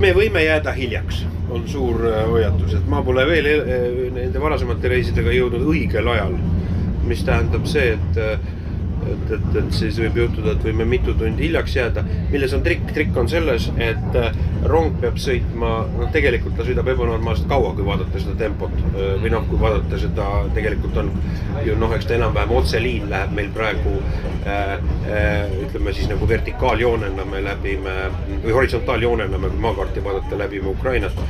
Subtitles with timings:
[0.00, 3.48] me võime jääda hiljaks, on suur hoiatus, et ma pole veel
[4.16, 6.36] nende varasemate reisidega jõudnud õigel ajal.
[7.06, 8.16] mis tähendab see, et
[9.04, 12.04] et, et, et siis võib juhtuda, et võime mitu tundi hiljaks jääda.
[12.32, 14.38] milles on trikk, trikk on selles, et äh,
[14.70, 18.74] rong peab sõitma, noh, tegelikult ta sõidab ebanormaalselt kaua, kui vaadata seda tempot.
[18.92, 21.12] Äh, või noh, kui vaadata seda, tegelikult on
[21.66, 24.76] ju noh, eks ta enam-vähem otseliin läheb meil praegu äh,
[25.10, 27.96] äh, ütleme siis nagu vertikaaljoonena me läbime
[28.44, 31.26] või horisontaaljoonena me, kui maakaarti vaadata, läbime Ukrainat.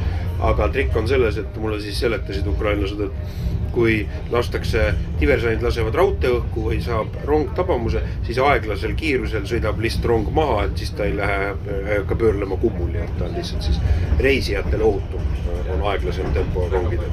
[0.46, 3.96] aga trikk on selles, et mulle siis seletasid ukrainlased, et kui
[4.32, 4.86] lastakse,
[5.20, 10.64] diversandid lasevad raudtee õhku või saab rong tabamuse, siis aeglasel kiirusel sõidab lihtsalt rong maha,
[10.66, 13.80] et siis ta ei lähe, ei hakka pöörlema kummuli, et ta on lihtsalt siis
[14.22, 15.28] reisijatele ohutum,
[15.74, 17.12] on aeglasem tempo rongidel.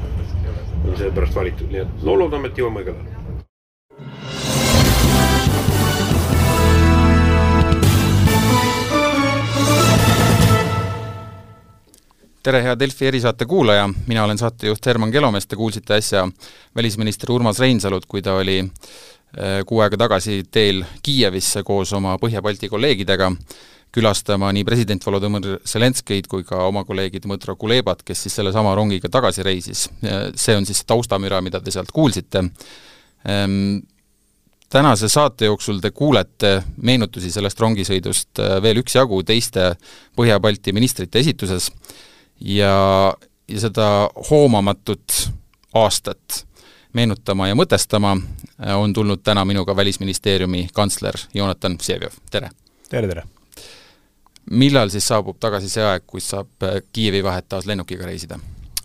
[0.84, 3.23] on seepärast valitud, nii et no loodame, et jõuame õigel ajal.
[12.44, 16.26] Tere, hea Delfi erisaate kuulaja, mina olen saatejuht Herman Kelomees, te kuulsite äsja
[16.76, 22.68] välisminister Urmas Reinsalut, kui ta oli äh, kuu aega tagasi teel Kiievisse koos oma Põhja-Balti
[22.72, 23.32] kolleegidega,
[23.94, 29.10] külastama nii president Volodõmõr Zelenskõid kui ka oma kolleegi Dmõtro Kulebat, kes siis sellesama rongiga
[29.10, 29.88] tagasi reisis.
[30.36, 32.44] see on siis taustamüra, mida te sealt kuulsite.
[33.24, 33.78] Ehm,
[34.70, 39.76] tänase saate jooksul te kuulete meenutusi sellest rongisõidust äh, veel üksjagu teiste
[40.18, 41.72] Põhja-Balti ministrite esituses
[42.44, 43.14] ja,
[43.48, 45.32] ja seda hoomamatut
[45.74, 46.46] aastat
[46.94, 52.52] meenutama ja mõtestama äh, on tulnud täna minuga Välisministeeriumi kantsler Jonatan Vseviov, tere!
[52.90, 53.24] tere, tere!
[54.52, 58.40] millal siis saabub tagasi see aeg, kus saab äh, Kiievi vahet taas lennukiga reisida?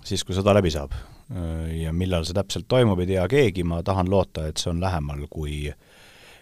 [0.04, 0.94] siis, kui sõda läbi saab.
[0.94, 4.80] Äh, ja millal see täpselt toimub, ei tea keegi, ma tahan loota, et see on
[4.80, 5.66] lähemal, kui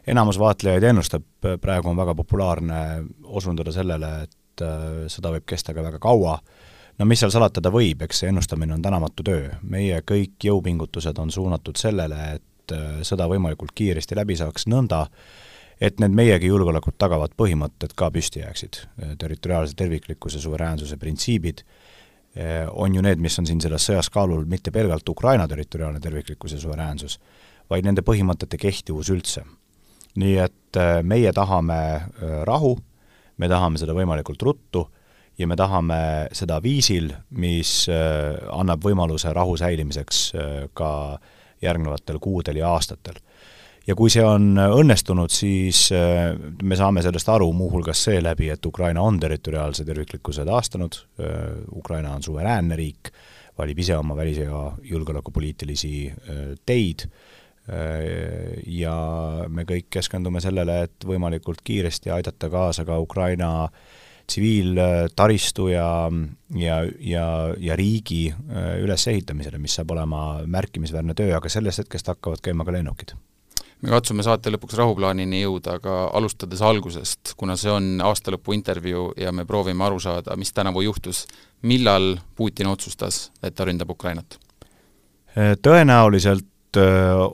[0.06, 1.24] enamus vaatlejaid ennustab,
[1.60, 2.80] praegu on väga populaarne
[3.24, 4.62] osundada sellele, et
[5.10, 6.36] sõda võib kesta ka väga kaua,
[6.98, 9.50] no mis seal salata, ta võib, eks see ennustamine on tänamatu töö.
[9.62, 15.06] meie kõik jõupingutused on suunatud sellele, et äh, sõda võimalikult kiiresti läbi saaks, nõnda
[15.80, 18.80] et need meiegi julgeolekut tagavad põhimõtted ka püsti jääksid.
[19.02, 24.46] Äh, territoriaalse terviklikkuse, suveräänsuse printsiibid äh, on ju need, mis on siin selles sõjas kaalul
[24.48, 27.20] mitte pelgalt Ukraina territoriaalne terviklikkus ja suveräänsus,
[27.70, 29.44] vaid nende põhimõtete kehtivus üldse.
[30.16, 31.76] nii et meie tahame
[32.48, 32.70] rahu,
[33.36, 34.86] me tahame seda võimalikult ruttu
[35.38, 35.98] ja me tahame
[36.36, 40.90] seda viisil, mis äh, annab võimaluse rahu säilimiseks äh, ka
[41.62, 43.20] järgnevatel kuudel ja aastatel.
[43.86, 46.32] ja kui see on õnnestunud, siis äh,
[46.62, 51.00] me saame sellest aru muuhulgas seeläbi, et Ukraina on territoriaalse terviklikkuse taastanud,
[51.76, 53.12] Ukraina on suveräänne riik,
[53.58, 56.12] valib ise oma välis- ja julgeolekupoliitilisi
[56.66, 57.06] teid,
[58.70, 58.96] ja
[59.48, 63.96] me kõik keskendume sellele, et võimalikult kiiresti aidata kaasa ka Ukraina äh,
[64.26, 65.88] tsiviiltaristu ja,
[66.54, 67.26] ja, ja,
[67.58, 72.74] ja riigi äh, ülesehitamisele, mis saab olema märkimisväärne töö, aga sellest hetkest hakkavad käima ka
[72.74, 73.16] lennukid
[73.82, 79.32] me katsume saate lõpuks rahuplaanini jõuda, aga alustades algusest, kuna see on aastalõpu intervjuu ja
[79.36, 81.26] me proovime aru saada, mis tänavu juhtus,
[81.62, 84.38] millal Putin otsustas, et ta ründab Ukrainat?
[85.36, 86.82] Tõenäoliselt Äh,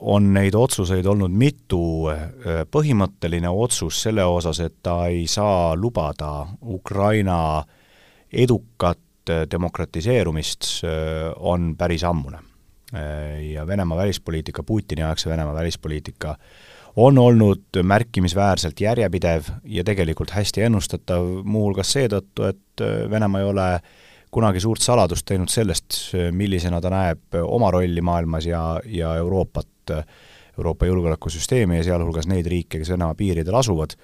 [0.01, 6.45] on neid otsuseid olnud mitu, äh, põhimõtteline otsus selle osas, et ta ei saa lubada
[6.61, 7.63] Ukraina
[8.31, 10.69] edukat äh, demokratiseerumist,
[11.39, 12.39] on päris ammune.
[13.41, 16.35] Ja Venemaa välispoliitika, Putini-aegse Venemaa välispoliitika
[16.95, 23.81] on olnud märkimisväärselt järjepidev ja tegelikult hästi ennustatav, muuhulgas seetõttu, et Venemaa ei ole äh,
[24.33, 29.93] kunagi suurt saladust teinud sellest, millisena ta näeb oma rolli maailmas ja, ja Euroopat,
[30.57, 33.95] Euroopa julgeolekusüsteemi ja sealhulgas neid riike, kes Venemaa piiridel asuvad,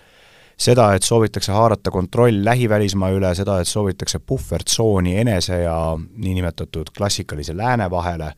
[0.59, 7.55] seda, et soovitakse haarata kontroll lähivälismaa üle, seda, et soovitakse puhvertsooni enese ja niinimetatud klassikalise
[7.57, 8.33] lääne vahele,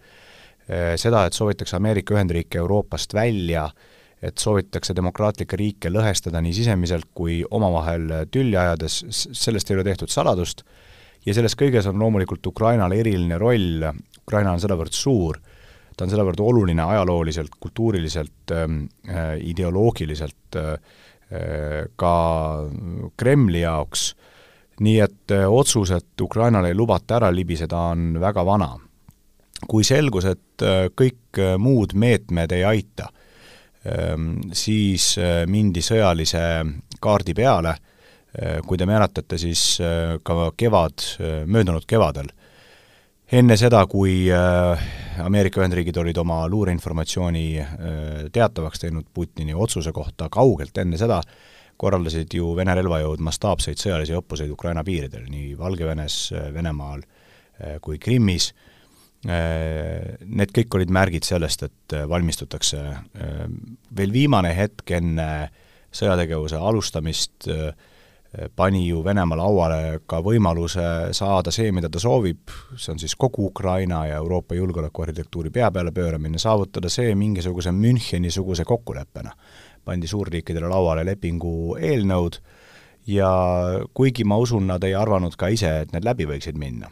[1.01, 3.65] seda, et soovitakse Ameerika Ühendriike Euroopast välja,
[4.21, 10.13] et soovitakse demokraatlikke riike lõhestada nii sisemiselt kui omavahel tülli ajades, sellest ei ole tehtud
[10.13, 10.61] saladust
[11.25, 13.85] ja selles kõiges on loomulikult Ukrainal eriline roll,
[14.21, 15.39] Ukraina on sedavõrd suur,
[15.95, 18.75] ta on sedavõrd oluline ajalooliselt, kultuuriliselt äh,,
[19.51, 20.75] ideoloogiliselt äh,
[21.95, 22.15] ka
[23.17, 24.11] Kremli jaoks,
[24.81, 28.73] nii et äh, otsus, et Ukrainale ei lubata ära libiseda, on väga vana.
[29.67, 33.11] kui selgus, et äh, kõik äh, muud meetmed ei aita,
[33.85, 36.41] ähm, siis äh, mindi sõjalise
[36.99, 37.90] kaardi peale Äh,
[38.65, 42.29] kui te mäletate, siis äh, ka kevad, äh, möödunud kevadel,
[43.31, 44.25] enne seda, kui
[45.23, 47.45] Ameerika Ühendriigid olid oma luureinformatsiooni
[48.35, 51.21] teatavaks teinud Putini otsuse kohta, kaugelt enne seda,
[51.79, 56.17] korraldasid ju Vene relvajõud mastaapseid sõjalisi õppuseid Ukraina piiridel, nii Valgevenes,
[56.51, 57.05] Venemaal
[57.79, 58.49] kui Krimmis,
[59.23, 62.83] need kõik olid märgid sellest, et valmistutakse
[63.95, 65.29] veel viimane hetk enne
[65.95, 67.47] sõjategevuse alustamist
[68.55, 73.49] pani ju Venemaa lauale ka võimaluse saada see, mida ta soovib, see on siis kogu
[73.49, 79.35] Ukraina ja Euroopa julgeolekuarhitektuuri pea peale pööramine, saavutada see mingisuguse Müncheni-suguse kokkuleppena.
[79.83, 82.39] Pandi suurriikidele lauale lepingu eelnõud
[83.07, 83.31] ja
[83.93, 86.91] kuigi ma usun, nad ei arvanud ka ise, et need läbi võiksid minna,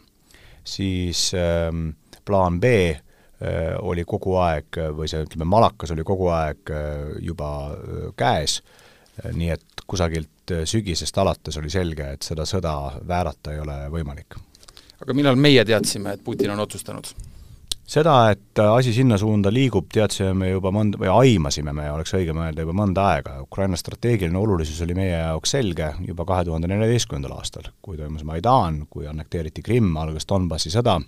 [0.66, 1.92] siis ähm,
[2.26, 7.50] plaan B äh, oli kogu aeg, või see, ütleme, malakas oli kogu aeg äh, juba
[7.72, 8.60] äh, käes.
[9.20, 12.76] Nii et kusagilt äh, sügisest alates oli selge, et seda sõda
[13.06, 14.38] väärata ei ole võimalik.
[15.00, 17.12] aga millal meie teadsime, et Putin on otsustanud?
[17.90, 22.38] seda, et asi sinna suunda liigub, teadsime me juba mõnda, või aimasime me, oleks õigem
[22.38, 23.38] öelda, juba mõnda aega.
[23.42, 28.84] Ukraina strateegiline olulisus oli meie jaoks selge juba kahe tuhande neljateistkümnendal aastal, kui toimus Maidan,
[28.90, 31.00] kui annekteeriti Krimm, algas Donbassi sõda,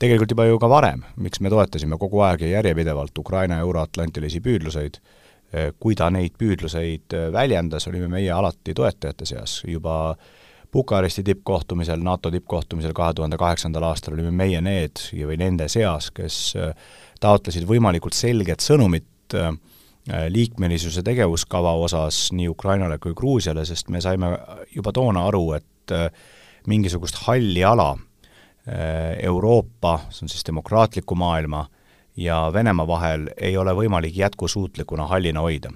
[0.00, 5.00] tegelikult juba ju ka varem, miks me toetasime kogu aeg ja järjepidevalt Ukraina euroatlantilisi püüdluseid,
[5.78, 9.60] kui ta neid püüdluseid väljendas, olime meie alati toetajate seas.
[9.68, 10.16] Juba
[10.72, 16.40] Bukaresti tippkohtumisel, NATO tippkohtumisel kahe tuhande kaheksandal aastal olime meie need või nende seas, kes
[16.58, 16.74] äh,
[17.22, 19.36] taotlesid võimalikult selget sõnumit
[20.06, 24.36] liikmelisuse tegevuskava osas nii Ukrainale kui Gruusiale, sest me saime
[24.74, 25.94] juba toona aru, et
[26.70, 27.88] mingisugust halli ala
[29.22, 31.64] Euroopa, see on siis demokraatliku maailma,
[32.16, 35.72] ja Venemaa vahel ei ole võimalik jätkusuutlikuna hallina hoida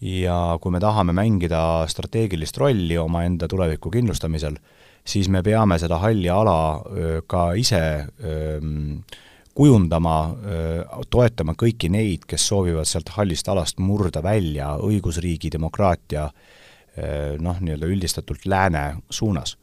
[0.00, 1.60] ja kui me tahame mängida
[1.90, 4.58] strateegilist rolli omaenda tuleviku kindlustamisel,
[5.04, 6.82] siis me peame seda halli ala
[7.26, 7.82] ka ise
[9.58, 10.16] kujundama,
[11.10, 16.28] toetama kõiki neid, kes soovivad sealt hallist alast murda välja õigusriigi, demokraatia
[17.42, 19.56] noh, nii-öelda üldistatult lääne suunas.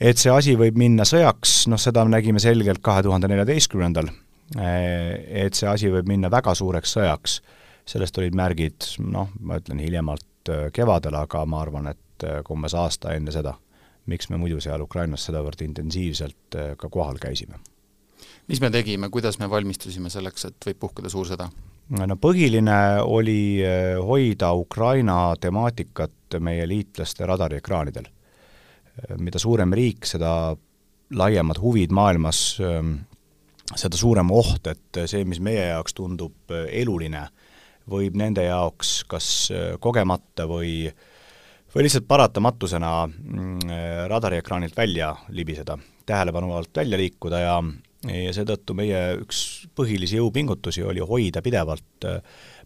[0.00, 4.10] et see asi võib minna sõjaks, noh seda nägime selgelt kahe tuhande neljateistkümnendal,
[4.54, 7.40] et see asi võib minna väga suureks sõjaks
[7.86, 12.54] sellest olid märgid noh, ma ütlen hiljemalt äh, kevadel, aga ma arvan, et äh, ka
[12.54, 13.56] umbes aasta enne seda.
[14.06, 17.58] miks me muidu seal Ukrainas sedavõrd intensiivselt ka kohal käisime.
[18.46, 21.48] mis me tegime, kuidas me valmistusime selleks, et võib puhkeda suur sõda?
[21.88, 23.62] no põhiline oli
[24.02, 28.06] hoida Ukraina temaatikat meie liitlaste radariekraanidel.
[29.18, 30.56] mida suurem riik, seda
[31.10, 32.94] laiemad huvid maailmas, ähm,
[33.74, 37.26] seda suurem oht, et see, mis meie jaoks tundub eluline,
[37.90, 40.86] võib nende jaoks kas äh, kogemata või
[41.74, 45.76] või lihtsalt paratamatusena mm, äh, radariekraanilt välja libiseda,
[46.06, 47.58] tähelepanu alt välja liikuda ja
[48.06, 49.38] ja seetõttu meie üks
[49.74, 52.20] põhilisi jõupingutusi oli hoida pidevalt äh,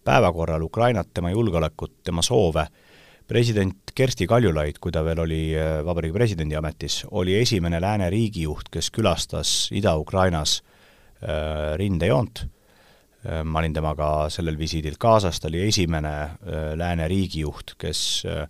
[0.05, 2.67] päevakorral Ukrainat, tema julgeolekut, tema soove.
[3.27, 5.53] president Kersti Kaljulaid, kui ta veel oli
[5.85, 10.61] Vabariigi Presidendi ametis, oli esimene lääne riigijuht, kes külastas Ida-Ukrainas
[11.77, 12.45] rindejoont.
[13.21, 18.47] Äh, ma olin temaga sellel visiidil kaasas, ta oli esimene äh, lääne riigijuht, kes äh,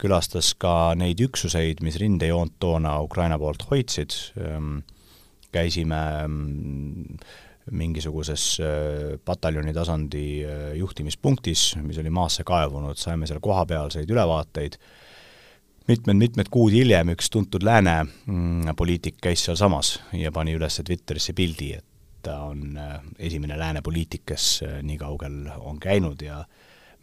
[0.00, 4.80] külastas ka neid üksuseid, mis rindejoont toona Ukraina poolt hoidsid, ähm,
[5.54, 7.20] käisime mm,
[7.70, 8.44] mingisuguses
[9.22, 10.22] pataljoni tasandi
[10.74, 14.78] juhtimispunktis, mis oli maasse kaevunud, saime seal kohapealseid ülevaateid,
[15.86, 21.74] mitmed-mitmed kuud hiljem üks tuntud lääne mm, poliitik käis sealsamas ja pani üles Twitterisse pildi,
[21.78, 21.89] et
[22.22, 26.40] ta on äh, esimene lääne poliitik, kes äh, nii kaugel on käinud ja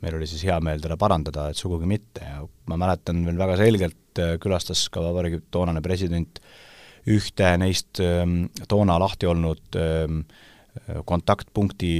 [0.02, 2.24] meil oli siis hea meel teda parandada, et sugugi mitte.
[2.26, 6.42] Ja ma mäletan veel väga selgelt, äh, külastas ka vabariigi toonane president.
[7.08, 10.26] Ühte neist ähm, toona lahti olnud ähm,
[11.08, 11.92] kontaktpunkti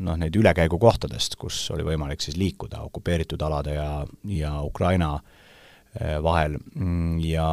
[0.00, 3.90] noh, neid ülekäigukohtadest, kus oli võimalik siis liikuda okupeeritud alade ja,
[4.24, 5.18] ja Ukraina
[6.24, 6.56] vahel.
[6.74, 7.44] Mm, ja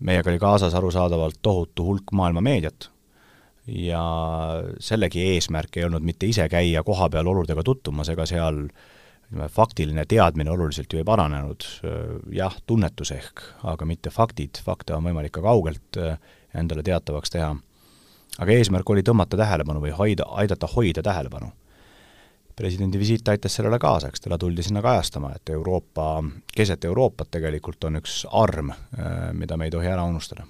[0.00, 2.88] meiega oli kaasas arusaadavalt tohutu hulk maailma meediat,
[3.66, 4.02] ja
[4.78, 8.66] sellegi eesmärk ei olnud mitte ise käia kohapeal oludega tutvumas, ega seal
[9.26, 11.64] ütleme, faktiline teadmine oluliselt ju ei paranenud,
[12.32, 16.18] jah, tunnetus ehk, aga mitte faktid, fakte on võimalik ka kaugelt äh,
[16.54, 17.56] endale teatavaks teha.
[18.38, 21.50] aga eesmärk oli tõmmata tähelepanu või hoida, aidata hoida tähelepanu.
[22.56, 26.24] presidendi visiit aitas sellele kaasa, eks teda tuldi sinna kajastama, et Euroopa,
[26.56, 30.46] keset Euroopat tegelikult on üks arm, äh, mida me ei tohi ära unustada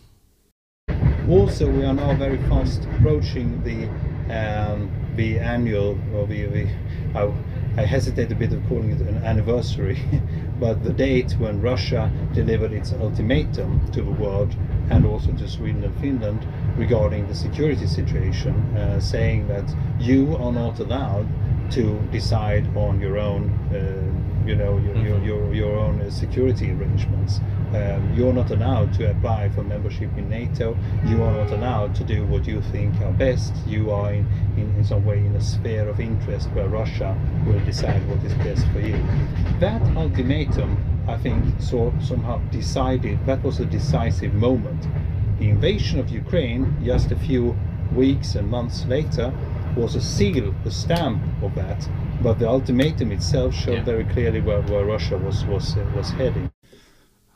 [1.28, 3.88] also we are now very fast approaching the
[4.33, 6.68] um, the annual or the, the
[7.14, 7.33] I,
[7.76, 9.99] I hesitate a bit of calling it an anniversary
[10.61, 14.54] but the date when Russia delivered its ultimatum to the world
[14.90, 19.68] and also to Sweden and Finland regarding the security situation uh, saying that
[19.99, 21.26] you are not allowed
[21.73, 26.71] to decide on your own uh, you know your your, your, your own uh, security
[26.71, 27.40] arrangements.
[27.75, 30.77] Um, you're not allowed to apply for membership in NATO.
[31.05, 33.53] You are not allowed to do what you think are best.
[33.67, 37.61] You are in, in, in some way in a sphere of interest where Russia will
[37.65, 38.97] decide what is best for you.
[39.59, 40.77] That ultimatum,
[41.09, 43.19] I think, so somehow decided.
[43.27, 44.87] That was a decisive moment.
[45.39, 47.57] The invasion of Ukraine, just a few
[47.95, 49.33] weeks and months later,
[49.77, 51.87] was a seal, a stamp of that.
[52.23, 53.85] But the ultimatum itself showed Yeah.
[53.85, 56.51] very clearly where, where Russia was was uh, was heading.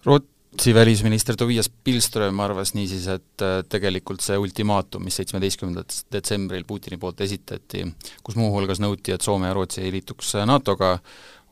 [0.05, 6.97] Rootsi välisminister Tobias Billström arvas niisiis, et äh, tegelikult see ultimaatum, mis seitsmeteistkümnendal detsembril Putini
[7.01, 7.85] poolt esitati,
[8.25, 10.97] kus muuhulgas nõuti, et Soome ja Rootsi ei liituks NATO-ga,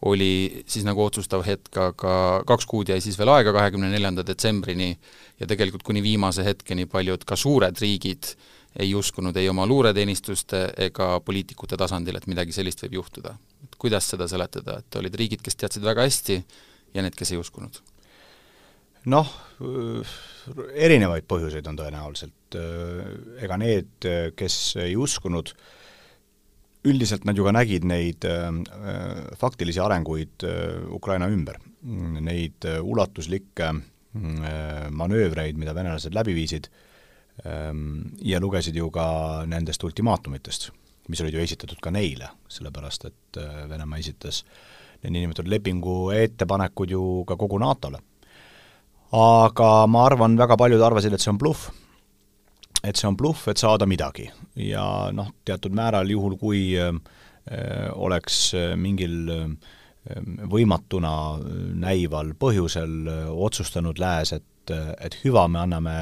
[0.08, 2.12] oli siis nagu otsustav hetk, aga
[2.46, 4.92] kaks kuud jäi siis veel aega, kahekümne neljanda detsembrini,
[5.40, 8.32] ja tegelikult kuni viimase hetkeni paljud ka suured riigid
[8.78, 13.36] ei uskunud ei oma luureteenistuste ega poliitikute tasandil, et midagi sellist võib juhtuda.
[13.78, 16.42] kuidas seda seletada, et olid riigid, kes teadsid väga hästi,
[16.94, 17.78] ja need, kes ei uskunud?
[19.08, 19.32] Noh,
[20.78, 22.56] erinevaid põhjuseid on tõenäoliselt,
[23.42, 24.06] ega need,
[24.38, 25.52] kes ei uskunud,
[26.88, 28.48] üldiselt nad ju ka nägid neid äh,
[29.38, 36.70] faktilisi arenguid äh, Ukraina ümber, neid äh, ulatuslikke äh, manöövreid, mida venelased läbi viisid
[37.44, 40.70] ähm, ja lugesid ju ka nendest ultimaatumitest,
[41.08, 44.44] mis olid ju esitatud ka neile, sellepärast et äh, Venemaa esitas
[45.02, 48.00] need niinimetatud lepingu ettepanekud ju ka kogu NATO-le.
[49.12, 51.70] Aga ma arvan, väga paljud arvasid, et see on bluff
[52.84, 54.28] et see on bluff, et saada midagi.
[54.54, 56.92] ja noh, teatud määral juhul, kui äh,
[57.94, 59.74] oleks mingil äh,
[60.48, 61.12] võimatuna
[61.78, 65.96] näival põhjusel äh, otsustanud Lääs, et, et hüva, me anname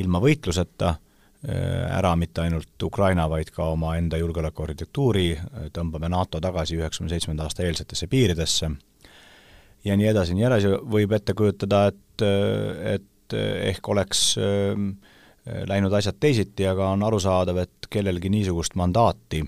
[0.00, 5.28] ilma võitluseta äh, ära mitte ainult Ukraina, vaid ka omaenda julgeolekuarhitektuuri,
[5.76, 8.70] tõmbame NATO tagasi üheksakümne seitsmenda aasta eelsetesse piiridesse
[9.86, 12.24] ja nii edasi, nii edasi, võib ette kujutada, et,
[12.96, 13.36] et
[13.70, 14.78] ehk oleks äh,
[15.70, 19.42] läinud asjad teisiti, aga on arusaadav, et kellelgi niisugust mandaati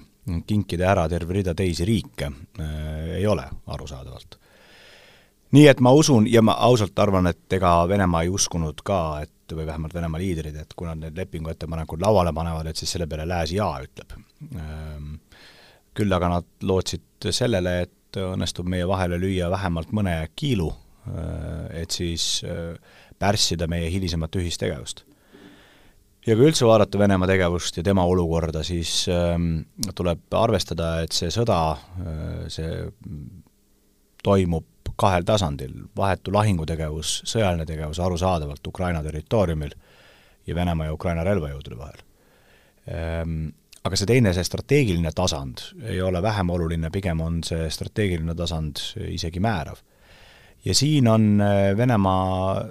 [0.47, 4.39] kinkida ära terve rida teisi riike äh, ei ole, arusaadavalt.
[5.57, 9.57] nii et ma usun ja ma ausalt arvan, et ega Venemaa ei uskunud ka, et
[9.57, 13.25] või vähemalt Venemaa liidrid, et kui nad need lepinguettepanekud lauale panevad, et siis selle peale
[13.29, 14.13] Lääs jaa ütleb.
[15.97, 20.71] Küll aga nad lootsid sellele, et õnnestub meie vahele lüüa vähemalt mõne kiilu,
[21.77, 22.43] et siis
[23.19, 25.05] pärssida meie hilisemat ühistegevust
[26.29, 29.63] ja kui üldse vaadata Venemaa tegevust ja tema olukorda, siis ähm,
[29.97, 32.83] tuleb arvestada, et see sõda äh,, see
[34.25, 34.67] toimub
[34.99, 39.77] kahel tasandil, vahetu lahingutegevus, sõjaline tegevus arusaadavalt Ukraina territooriumil
[40.49, 42.05] ja Venemaa ja Ukraina relvajõudude vahel
[42.93, 43.49] ähm,.
[43.89, 48.83] Aga see teine, see strateegiline tasand ei ole vähem oluline, pigem on see strateegiline tasand
[49.09, 49.79] isegi määrav.
[50.65, 51.41] ja siin on
[51.77, 52.67] Venemaa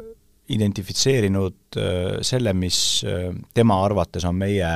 [0.53, 1.79] identifitseerinud
[2.21, 3.01] selle, mis
[3.53, 4.69] tema arvates on meie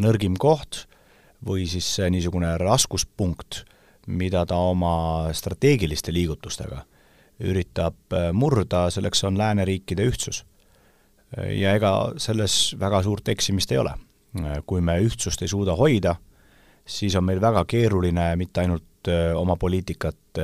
[0.00, 0.86] nõrgim koht
[1.44, 3.64] või siis niisugune raskuspunkt,
[4.06, 6.80] mida ta oma strateegiliste liigutustega
[7.44, 10.44] üritab murda, selleks on lääneriikide ühtsus.
[11.36, 13.92] ja ega selles väga suurt eksimist ei ole.
[14.66, 16.16] Kui me ühtsust ei suuda hoida,
[16.88, 20.38] siis on meil väga keeruline mitte ainult oma poliitikat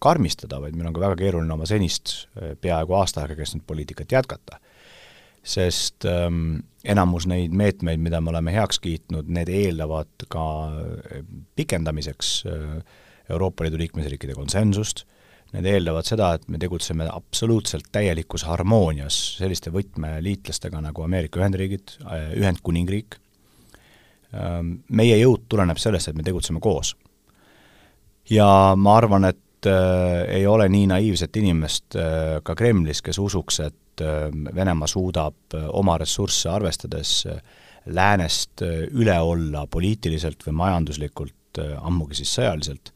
[0.00, 2.28] karmistada, vaid meil on ka väga keeruline oma senist
[2.62, 4.60] peaaegu aasta aega kestnud poliitikat jätkata.
[5.44, 10.44] sest ähm, enamus neid meetmeid, mida me oleme heaks kiitnud, need eeldavad ka
[11.56, 12.30] pikendamiseks
[13.28, 15.04] Euroopa Liidu liikmesriikide konsensust,
[15.54, 21.96] need eeldavad seda, et me tegutseme absoluutselt täielikus harmoonias selliste võtmeliitlastega nagu Ameerika Ühendriigid,
[22.40, 23.18] Ühendkuningriik,
[24.34, 26.94] meie jõud tuleneb sellest, et me tegutseme koos
[28.30, 33.60] ja ma arvan, et äh, ei ole nii naiivset inimest äh, ka Kremlis, kes usuks,
[33.64, 37.22] et äh, Venemaa suudab oma ressursse arvestades
[37.84, 38.62] läänest
[38.96, 42.90] üle olla poliitiliselt või majanduslikult ammugi siis sõjaliselt.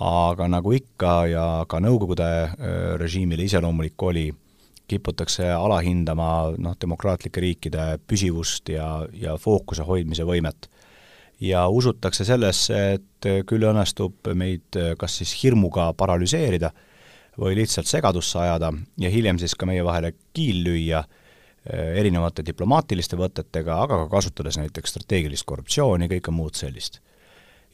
[0.00, 2.28] aga nagu ikka ja ka Nõukogude
[2.98, 4.28] režiimile iseloomulik oli,
[4.88, 10.68] kiputakse alahindama noh, demokraatlike riikide püsivust ja, ja fookuse hoidmise võimet
[11.40, 16.70] ja usutakse sellesse, et küll õnnestub meid kas siis hirmuga paralüseerida
[17.40, 21.02] või lihtsalt segadusse ajada ja hiljem siis ka meie vahele kiil lüüa
[21.72, 27.00] erinevate diplomaatiliste võtetega, aga ka kasutades näiteks strateegilist korruptsiooni, kõike muud sellist.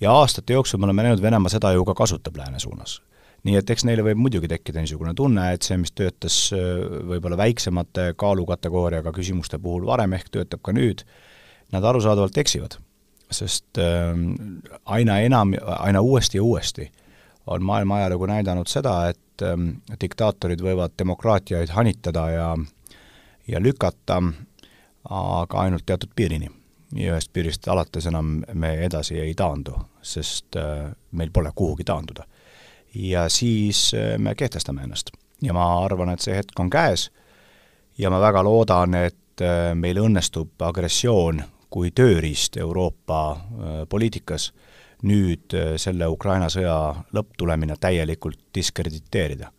[0.00, 3.02] ja aastate jooksul me oleme näinud, Venemaa seda ju ka kasutab lääne suunas.
[3.44, 8.12] Nii et eks neile võib muidugi tekkida niisugune tunne, et see, mis töötas võib-olla väiksemate
[8.20, 11.06] kaalukategooriaga küsimuste puhul varem, ehk töötab ka nüüd,
[11.72, 12.76] nad arusaadavalt eksivad
[13.30, 14.14] sest äh,
[14.84, 16.92] aina enam, aina uuesti ja uuesti
[17.46, 19.68] on maailma ajalugu näidanud seda, et ähm,
[20.00, 22.50] diktaatorid võivad demokraatiaid hanitada ja
[23.48, 24.20] ja lükata,
[25.10, 26.50] aga ainult teatud piirini.
[26.94, 32.24] ja ühest piirist alates enam me edasi ei taandu, sest äh, meil pole kuhugi taanduda.
[32.94, 35.10] Ja siis äh, me kehtestame ennast.
[35.42, 37.10] ja ma arvan, et see hetk on käes
[37.98, 43.36] ja ma väga loodan, et äh, meil õnnestub agressioon kui tööriist Euroopa
[43.88, 44.48] poliitikas
[45.06, 46.74] nüüd selle Ukraina sõja
[47.14, 49.52] lõpptulemina täielikult diskrediteerida.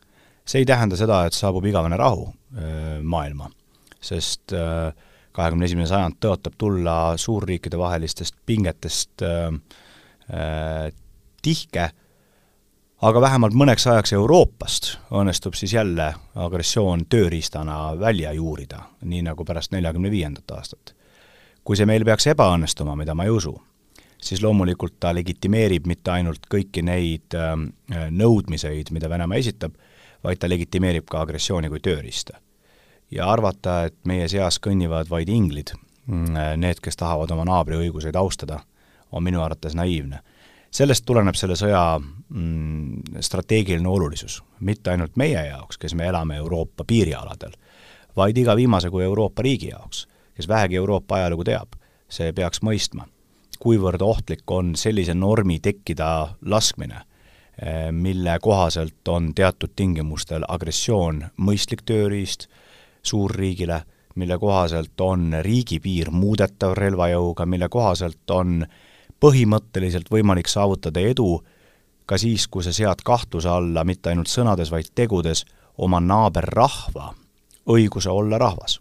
[0.45, 2.27] see ei tähenda seda, et saabub igavene rahu
[3.01, 3.47] maailma
[4.01, 4.91] sest äh,
[5.35, 9.53] kahekümne esimene sajand tõotab tulla suurriikide vahelistest pingetest äh,
[10.33, 10.89] äh,
[11.41, 11.89] tihke,
[13.01, 19.71] aga vähemalt mõneks ajaks Euroopast õnnestub siis jälle agressioon tööriistana välja juurida, nii nagu pärast
[19.71, 20.95] neljakümne viiendat aastat.
[21.63, 23.53] kui see meil peaks ebaõnnestuma, mida ma ei usu,
[24.17, 29.75] siis loomulikult ta legitimeerib mitte ainult kõiki neid äh, nõudmiseid, mida Venemaa esitab,
[30.23, 32.39] vaid ta legitimeerib ka agressiooni kui tööriista
[33.11, 35.73] ja arvata, et meie seas kõnnivad vaid inglid,
[36.07, 38.61] mm, need, kes tahavad oma naabri õiguseid austada,
[39.11, 40.19] on minu arvates naiivne.
[40.71, 41.99] sellest tuleneb selle sõja
[42.33, 47.53] mm, strateegiline olulisus, mitte ainult meie jaoks, kes me elame Euroopa piirialadel,
[48.15, 51.77] vaid iga viimase kui Euroopa riigi jaoks, kes vähegi Euroopa ajalugu teab,
[52.09, 53.07] see peaks mõistma,
[53.59, 57.01] kuivõrd ohtlik on sellise normi tekkida laskmine,
[57.61, 62.47] eh, mille kohaselt on teatud tingimustel agressioon mõistlik tööriist,
[63.03, 63.83] suurriigile,
[64.15, 68.65] mille kohaselt on riigipiir muudetav relvajõuga, mille kohaselt on
[69.21, 71.41] põhimõtteliselt võimalik saavutada edu
[72.05, 75.45] ka siis, kui sa sead kahtluse alla mitte ainult sõnades, vaid tegudes
[75.77, 77.13] oma naaberrahva
[77.71, 78.79] õiguse olla rahvas.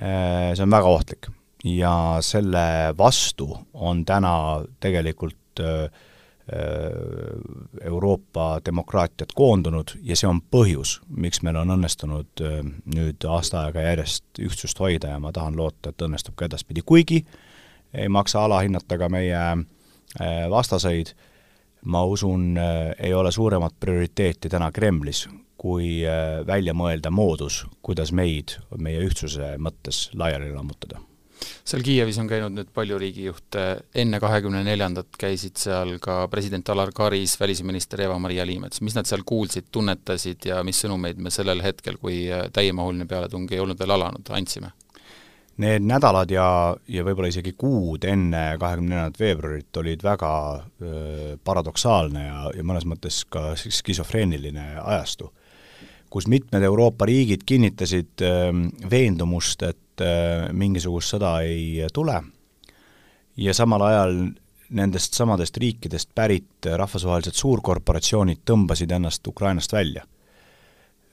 [0.00, 1.30] Äh, see on väga ohtlik
[1.64, 5.90] ja selle vastu on täna tegelikult äh,
[6.52, 12.56] Äh, Euroopa demokraatiat koondunud ja see on põhjus, miks meil on õnnestunud äh,
[12.90, 17.20] nüüd aasta aega järjest ühtsust hoida ja ma tahan loota, et õnnestub ka edaspidi, kuigi
[17.94, 21.12] ei maksa alahinnata ka meie äh, vastaseid,
[21.84, 22.54] ma usun,
[22.98, 25.26] ei ole suuremat prioriteeti täna Kremlis,
[25.60, 26.00] kui
[26.46, 31.00] välja mõelda moodus, kuidas meid meie ühtsuse mõttes laiali lammutada.
[31.64, 33.62] Seal Kiievis on käinud nüüd palju riigijuhte,
[34.02, 39.24] enne kahekümne neljandat käisid seal ka president Alar Karis, välisminister Eva-Maria Liimets, mis nad seal
[39.26, 44.32] kuulsid, tunnetasid ja mis sõnumeid me sellel hetkel, kui täiemahuline pealetung ei olnud veel alanud,
[44.36, 44.72] andsime?
[45.60, 46.46] Need nädalad ja,
[46.88, 52.86] ja võib-olla isegi kuud enne kahekümne neljandat veebruarit olid väga öö, paradoksaalne ja, ja mõnes
[52.88, 55.28] mõttes ka skisofreeniline ajastu,
[56.08, 58.52] kus mitmed Euroopa riigid kinnitasid öö,
[58.90, 62.22] veendumust, et äh, mingisugust sõda ei tule
[63.36, 64.16] ja samal ajal
[64.70, 70.04] nendest samadest riikidest pärit rahvusvahelised suurkorporatsioonid tõmbasid ennast Ukrainast välja.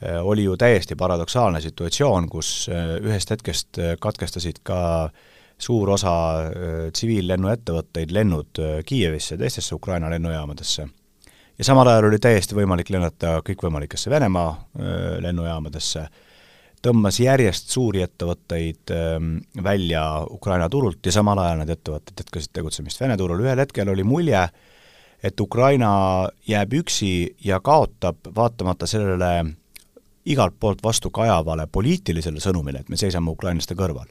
[0.04, 5.10] Äh, oli ju täiesti paradoksaalne situatsioon, kus äh, ühest hetkest katkestasid ka
[5.58, 6.12] suur osa
[6.94, 10.86] tsiviillennuettevõtteid lennud Kiievisse ja teistesse Ukraina lennujaamadesse.
[11.58, 14.52] ja samal ajal oli täiesti võimalik lennata kõikvõimalikesse Venemaa
[15.26, 16.06] lennujaamadesse
[16.84, 23.02] tõmbas järjest suuri ettevõtteid ähm, välja Ukraina turult ja samal ajal need ettevõtted jätkasid tegutsemist
[23.02, 24.44] Vene turul, ühel hetkel oli mulje,
[25.24, 25.92] et Ukraina
[26.48, 27.12] jääb üksi
[27.44, 29.32] ja kaotab, vaatamata sellele
[30.28, 34.08] igalt poolt vastu kajavale poliitilisele sõnumile, et me seisame ukrainlaste kõrval.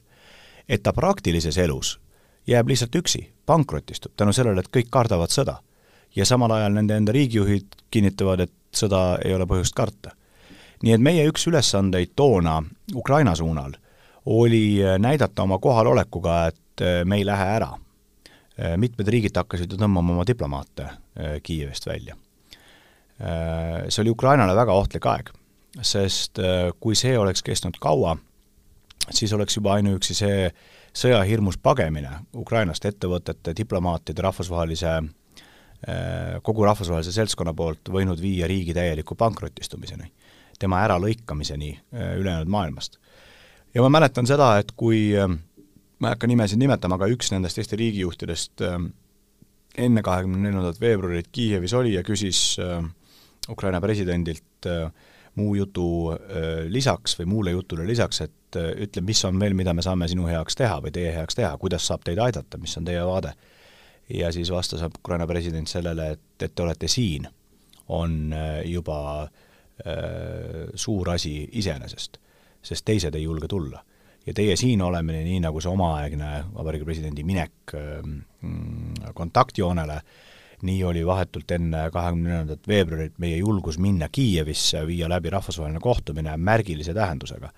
[0.69, 1.99] et ta praktilises elus
[2.47, 5.57] jääb lihtsalt üksi, pankrotistub tänu sellele, et kõik kardavad sõda.
[6.15, 10.11] ja samal ajal nende enda riigijuhid kinnitavad, et sõda ei ole põhjust karta
[10.83, 12.59] nii et meie üks ülesandeid toona
[12.95, 13.75] Ukraina suunal
[14.27, 17.71] oli äh, näidata oma kohalolekuga, et äh, me ei lähe ära.
[18.59, 20.89] Äh, mitmed riigid hakkasid ju tõmbama oma diplomaate
[21.43, 22.13] Kiievist välja.
[23.17, 25.31] See oli Ukrainale väga ohtlik aeg,
[25.81, 26.39] sest
[26.79, 28.15] kui see oleks kestnud kaua,
[29.09, 30.47] siis oleks juba ainuüksi see
[30.97, 34.95] sõjahirmus pagemine Ukrainast ettevõtete, diplomaatide, rahvusvahelise
[36.41, 40.09] kogu rahvusvahelise seltskonna poolt võinud viia riigi täieliku pankrotistumiseni
[40.59, 42.97] tema äralõikamiseni äh, ülejäänud maailmast.
[43.73, 45.27] ja ma mäletan seda, et kui äh,
[45.99, 48.79] ma ei hakka nimesid nimetama, aga üks nendest Eesti riigijuhtidest äh,
[49.77, 52.57] enne kahekümne neljandat veebruarit Kiievis oli ja küsis
[53.49, 54.65] Ukraina presidendilt
[55.37, 55.87] muu jutu
[56.73, 60.57] lisaks või muule jutule lisaks, et ütle, mis on veel, mida me saame sinu heaks
[60.57, 63.35] teha või teie heaks teha, kuidas saab teid aidata, mis on teie vaade?
[64.09, 67.27] ja siis vastas Ukraina president sellele, et, et te olete siin,
[67.93, 68.33] on
[68.65, 69.29] juba äh,
[69.85, 72.15] Äh, suur asi iseenesest,
[72.65, 73.83] sest teised ei julge tulla.
[74.25, 78.15] ja teie siin olemine, nii nagu see omaaegne Vabariigi Presidendi minek ähm,
[79.13, 79.99] kontaktjoonele,
[80.61, 86.37] nii oli vahetult enne kahekümne neljandat veebruarit meie julgus minna Kiievisse, viia läbi rahvusvaheline kohtumine
[86.37, 87.49] märgilise tähendusega.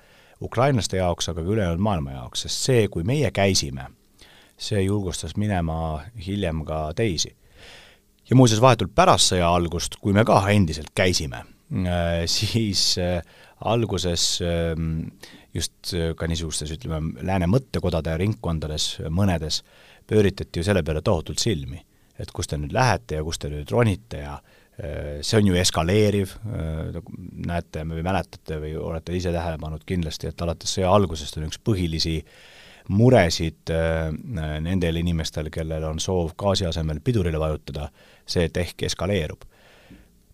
[0.41, 3.89] ukrainlaste jaoks, aga ka ülejäänud maailma jaoks, sest see, kui meie käisime,
[4.57, 7.35] see julgustas minema hiljem ka teisi.
[8.29, 13.23] ja muuseas, vahetult pärast sõja algust, kui me ka endiselt käisime, äh, siis äh,
[13.59, 15.07] alguses ähm,
[15.53, 19.63] just ka niisugustes, ütleme, lääne mõttekodade ringkondades, mõnedes,
[20.07, 21.83] pööritati ju selle peale tohutult silmi
[22.19, 25.58] et kus te nüüd lähete ja kus te nüüd ronite ja äh, see on ju
[25.60, 27.01] eskaleeriv, äh,
[27.47, 31.62] näete või mäletate või olete ise tähele pannud kindlasti, et alates sõja algusest on üks
[31.63, 32.19] põhilisi
[32.89, 34.10] muresid äh,
[34.65, 37.89] nendel inimestel, kellel on soov gaasi asemel pidurile vajutada,
[38.25, 39.45] see, et ehk eskaleerub.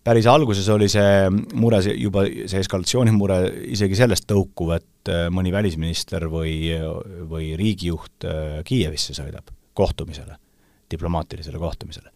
[0.06, 3.38] päris alguses oli see mure, juba see eskalatsioonimure
[3.74, 6.70] isegi sellest tõukuv, et mõni välisminister või,
[7.30, 8.26] või riigijuht
[8.66, 10.38] Kiievisse sõidab kohtumisele
[10.90, 12.10] diplomaatilisele kohtumisele.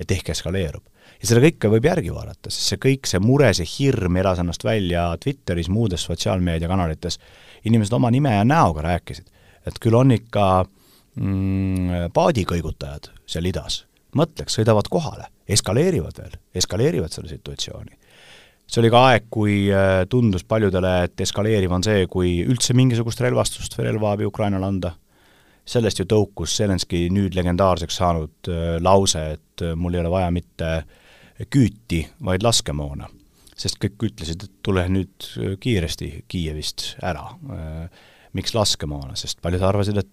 [0.00, 0.82] et ehk eskaleerub.
[1.20, 4.64] ja seda kõike võib järgi vaadata, sest see kõik, see mure, see hirm elas ennast
[4.64, 7.18] välja Twitteris, muudes sotsiaalmeediakanalites,
[7.64, 9.28] inimesed oma nime ja näoga rääkisid,
[9.66, 10.64] et küll on ikka
[11.16, 13.84] mm, paadikõigutajad seal idas,
[14.18, 17.98] mõtleks, sõidavad kohale, eskaleerivad veel, eskaleerivad selle situatsiooni.
[18.72, 23.20] See oli ka aeg, kui äh, tundus paljudele, et eskaleeriv on see, kui üldse mingisugust
[23.20, 24.94] relvastust või relvaabi Ukrainale anda
[25.68, 30.30] sellest ju tõukus Zelenski nüüd legendaarseks saanud äh, lause, et äh, mul ei ole vaja
[30.34, 30.72] mitte
[31.50, 33.08] küüti, vaid laskemoona.
[33.62, 37.30] sest kõik ütlesid, et tule nüüd äh, kiiresti Kiievist ära.
[38.32, 40.08] miks laskemoona, sest paljud arvasid, et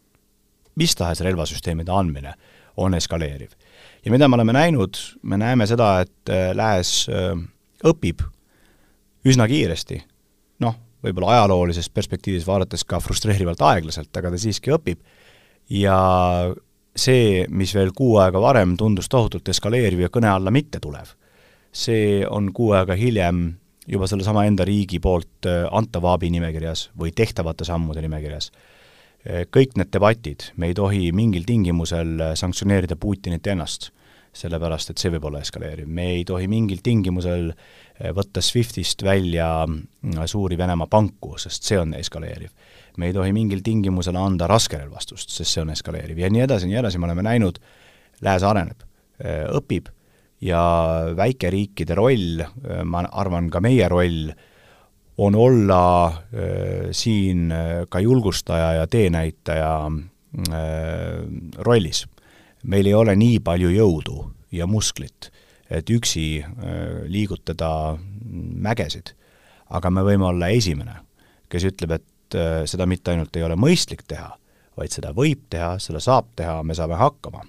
[0.76, 2.34] mis tahes relvasüsteemide andmine
[2.78, 3.50] on eskaleeriv.
[4.06, 7.08] ja mida me oleme näinud, me näeme seda, et Lääs
[7.84, 8.22] õpib
[9.26, 10.02] üsna kiiresti,
[10.60, 15.00] noh, võib-olla ajaloolises perspektiivis vaadates ka frustreerivalt aeglaselt, aga ta siiski õpib
[15.70, 16.00] ja
[16.96, 21.14] see, mis veel kuu aega varem tundus tohutult eskaleeriv ja kõne alla mitte tulev,
[21.72, 23.46] see on kuu aega hiljem
[23.90, 28.52] juba sellesama enda riigi poolt äh, antava abi nimekirjas või tehtavate sammude nimekirjas.
[29.26, 33.90] Äh, kõik need debatid, me ei tohi mingil tingimusel äh, sanktsioneerida Putinit ennast,
[34.40, 35.88] sellepärast et see võib olla eskaleeriv.
[35.88, 37.50] me ei tohi mingil tingimusel
[38.16, 39.66] võtta SWIFTist välja
[40.30, 42.54] suuri Venemaa panku, sest see on eskaleeriv
[43.00, 46.74] me ei tohi mingil tingimusel anda raskerelvastust, sest see on eskaleeriv ja nii edasi ja
[46.74, 47.60] nii edasi, me oleme näinud,
[48.26, 48.84] lääs areneb,
[49.56, 49.90] õpib
[50.44, 50.62] ja
[51.16, 52.44] väikeriikide roll,
[52.88, 54.30] ma arvan, ka meie roll,
[55.20, 55.82] on olla
[56.96, 57.50] siin
[57.92, 59.74] ka julgustaja ja teenäitaja
[61.68, 62.06] rollis.
[62.64, 65.32] meil ei ole nii palju jõudu ja musklit,
[65.70, 66.44] et üksi
[67.08, 67.98] liigutada
[68.68, 69.14] mägesid,
[69.70, 70.96] aga me võime olla esimene,
[71.50, 74.30] kes ütleb, et et äh, seda mitte ainult ei ole mõistlik teha,
[74.78, 77.44] vaid seda võib teha, seda saab teha, me saame hakkama.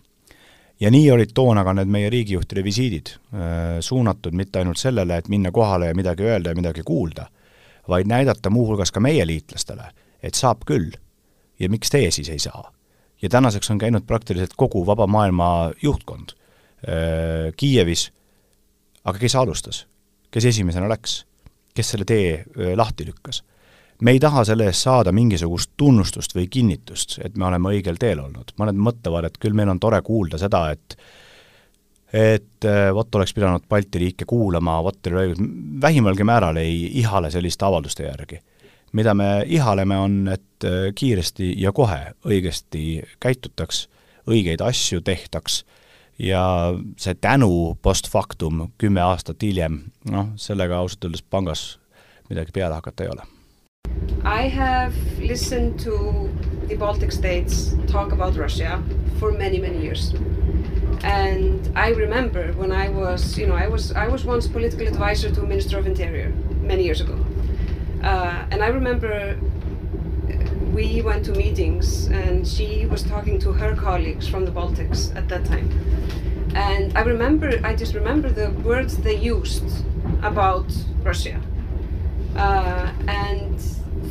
[0.81, 5.29] ja nii olid toona ka need meie riigijuhtide visiidid, äh, suunatud mitte ainult sellele, et
[5.29, 7.29] minna kohale ja midagi öelda ja midagi kuulda,
[7.89, 9.91] vaid näidata muuhulgas ka meie liitlastele,
[10.23, 10.93] et saab küll
[11.61, 12.73] ja miks teie siis ei saa.
[13.23, 18.13] ja tänaseks on käinud praktiliselt kogu vaba maailma juhtkond äh, Kiievis,
[19.05, 19.87] aga kes alustas?
[20.31, 21.27] kes esimesena läks?
[21.75, 22.45] kes selle tee
[22.77, 23.45] lahti lükkas?
[24.01, 28.23] Me ei taha selle eest saada mingisugust tunnustust või kinnitust, et me oleme õigel teel
[28.23, 28.55] olnud.
[28.59, 30.97] mõned mõtlevad, et küll meil on tore kuulda seda, et
[32.13, 35.43] et äh, vot oleks pidanud Balti riike kuulama, vot teil õigus,
[35.83, 38.41] vähimalgi määral ei ihale selliste avalduste järgi.
[38.93, 43.89] mida me ihaleme, on, et äh, kiiresti ja kohe õigesti käitutaks,
[44.27, 45.65] õigeid asju tehtaks
[46.19, 51.79] ja see tänu post factum kümme aastat hiljem, noh, sellega ausalt öeldes pangas
[52.29, 53.40] midagi peale hakata ei ole
[54.25, 56.31] I have listened to
[56.69, 58.83] the Baltic states talk about Russia
[59.19, 60.15] for many, many years.
[61.03, 65.31] And I remember when I was, you know, I was I was once political advisor
[65.33, 66.31] to a Minister of Interior
[66.63, 67.19] many years ago.
[68.05, 69.39] Uh, and I remember
[70.75, 75.29] we went to meetings and she was talking to her colleagues from the Baltics at
[75.29, 75.69] that time.
[76.55, 79.85] And I remember, I just remember the words they used
[80.23, 80.67] about
[81.03, 81.41] Russia.
[82.41, 83.61] Uh, and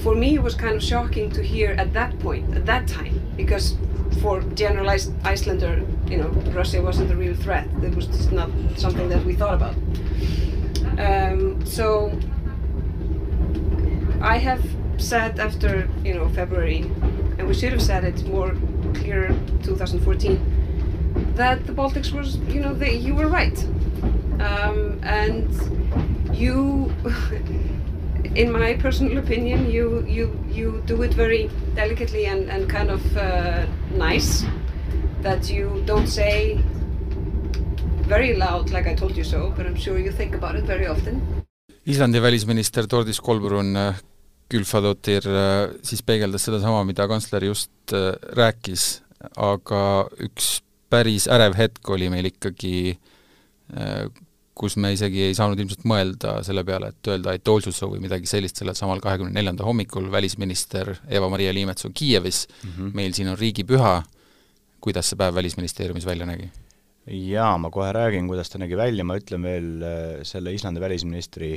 [0.03, 3.19] for me it was kind of shocking to hear at that point, at that time,
[3.35, 3.75] because
[4.21, 7.67] for generalized Icelander, you know, Russia wasn't a real threat.
[7.81, 9.75] It was just not something that we thought about.
[10.99, 12.11] Um, so
[14.21, 14.63] I have
[14.97, 16.81] said after, you know, February,
[17.37, 18.55] and we should have said it more
[18.93, 19.29] clear
[19.63, 23.57] 2014, that the Baltics was, you know, they, you were right.
[24.39, 25.49] Um, and
[26.37, 26.93] you
[28.35, 33.01] in my personal opinion, you you you do it very delicately and and kind of
[33.17, 33.65] uh,
[33.97, 34.45] nice.
[35.21, 36.57] That you don't say
[38.07, 40.87] very loud, like I told you so, but I'm sure you think about it very
[40.87, 41.21] often.
[41.85, 43.75] Islandi välisminister Tordis Kolbrun
[44.49, 45.23] Gylfadóttir
[45.83, 47.93] siis peegeldas sedasama, mida kantsler just
[48.37, 49.01] rääkis,
[49.35, 52.97] aga üks päris ärev hetk oli meil ikkagi,
[54.59, 58.27] kus me isegi ei saanud ilmselt mõelda selle peale, et öelda et Oltsusov või midagi
[58.27, 62.47] sellist sellel samal kahekümne neljanda hommikul, välisminister Eva-Maria Liimets on Kiievis.
[62.49, 62.95] Mm, -hmm.
[62.99, 63.93] meil siin on riigipüha,
[64.83, 66.51] kuidas see päev Välisministeeriumis välja nägi?
[67.09, 71.55] jaa, ma kohe räägin, kuidas ta nägi välja, ma ütlen veel äh, selle Islandi välisministri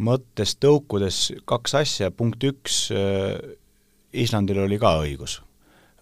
[0.00, 3.36] mõttest tõukudes kaks asja, punkt üks, äh,
[4.12, 5.40] Islandil oli ka õigus.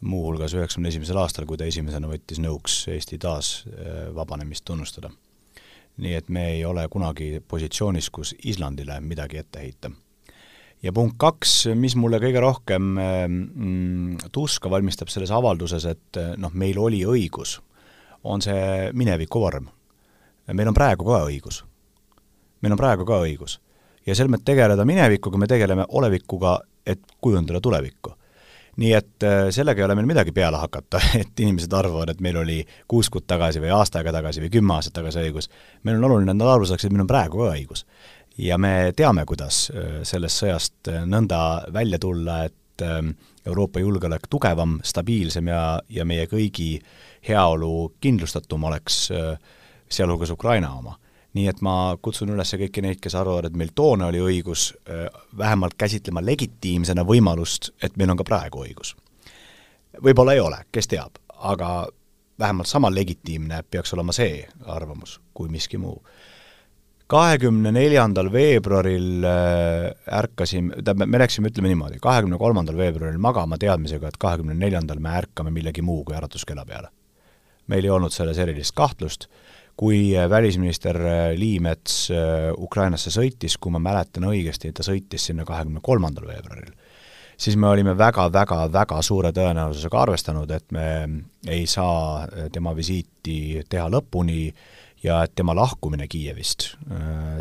[0.00, 5.10] Muuhulgas üheksakümne esimesel aastal, kui ta esimesena võttis nõuks Eesti taasvabanemist äh, tunnustada
[5.98, 9.90] nii et me ei ole kunagi positsioonis, kus Islandile midagi ette heita.
[10.82, 16.78] ja punkt kaks, mis mulle kõige rohkem mm, tuska valmistab selles avalduses, et noh, meil
[16.78, 17.58] oli õigus,
[18.24, 19.68] on see mineviku vorm.
[20.52, 21.64] meil on praegu ka õigus.
[22.62, 23.58] meil on praegu ka õigus.
[24.06, 28.14] ja selmet tegeleda minevikuga, me tegeleme olevikuga, et kujundada tulevikku
[28.78, 32.38] nii et äh, sellega ei ole meil midagi peale hakata, et inimesed arvavad, et meil
[32.42, 32.58] oli
[32.90, 35.50] kuus kuud tagasi või aasta aega tagasi või kümme aastat tagasi õigus.
[35.82, 37.84] meil on oluline, et nad aru saaksid, et meil on praegu ka õigus.
[38.38, 41.42] ja me teame, kuidas äh, sellest sõjast äh, nõnda
[41.74, 46.76] välja tulla, et Euroopa julgeolek tugevam, stabiilsem ja, ja meie kõigi
[47.26, 48.98] heaolu kindlustatum oleks,
[49.90, 50.94] sealhulgas Ukraina oma
[51.38, 55.06] nii et ma kutsun üles kõiki neid, kes arvavad, et meil toona oli õigus, äh,
[55.38, 58.96] vähemalt käsitlema legitiimsena võimalust, et meil on ka praegu õigus.
[60.02, 61.88] võib-olla ei ole, kes teab, aga
[62.38, 66.02] vähemalt sama legitiimne peaks olema see arvamus kui miski muu.
[67.08, 74.08] kahekümne neljandal veebruaril äh, ärkasime, tähendab, me läksime, ütleme niimoodi, kahekümne kolmandal veebruaril magama teadmisega,
[74.08, 76.88] et kahekümne neljandal me ärkame millegi muu kui äratuskella peale.
[77.66, 79.28] meil ei olnud selles erilist kahtlust
[79.78, 85.46] kui äh, välisminister äh, Liimets äh, Ukrainasse sõitis, kui ma mäletan õigesti, ta sõitis sinna
[85.46, 86.72] kahekümne kolmandal veebruaril,
[87.38, 90.88] siis me olime väga-väga-väga suure tõenäosusega arvestanud, et me
[91.46, 94.48] ei saa tema visiiti teha lõpuni
[95.04, 96.72] ja et tema lahkumine Kiievist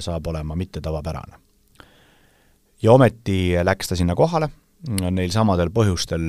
[0.05, 1.41] saab olema mitte tavapärane.
[2.83, 4.51] ja ometi läks ta sinna kohale,
[5.09, 6.21] neil samadel põhjustel,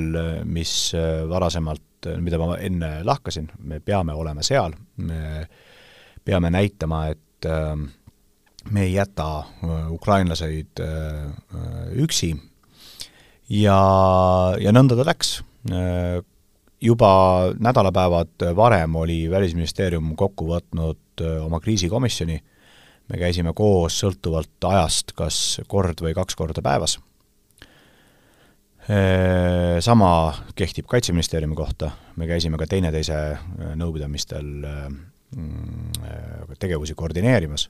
[0.49, 0.95] mis
[1.29, 5.45] varasemalt, mida ma enne lahkasin, me peame olema seal, me
[6.29, 7.89] peame näitama, et ähm,
[8.71, 11.31] me ei jäta äh, ukrainlaseid äh,
[12.03, 12.33] üksi
[13.49, 13.79] ja,
[14.61, 15.39] ja nõnda ta läks.
[15.71, 16.21] Äh,
[16.81, 17.11] juba
[17.59, 22.37] nädalapäevad varem oli Välisministeerium kokku võtnud oma kriisikomisjoni,
[23.09, 26.95] me käisime koos sõltuvalt ajast kas kord või kaks korda päevas.
[29.83, 30.11] Sama
[30.57, 33.17] kehtib Kaitseministeeriumi kohta, me käisime ka teineteise
[33.77, 34.87] nõupidamistel äh,
[36.59, 37.69] tegevusi koordineerimas.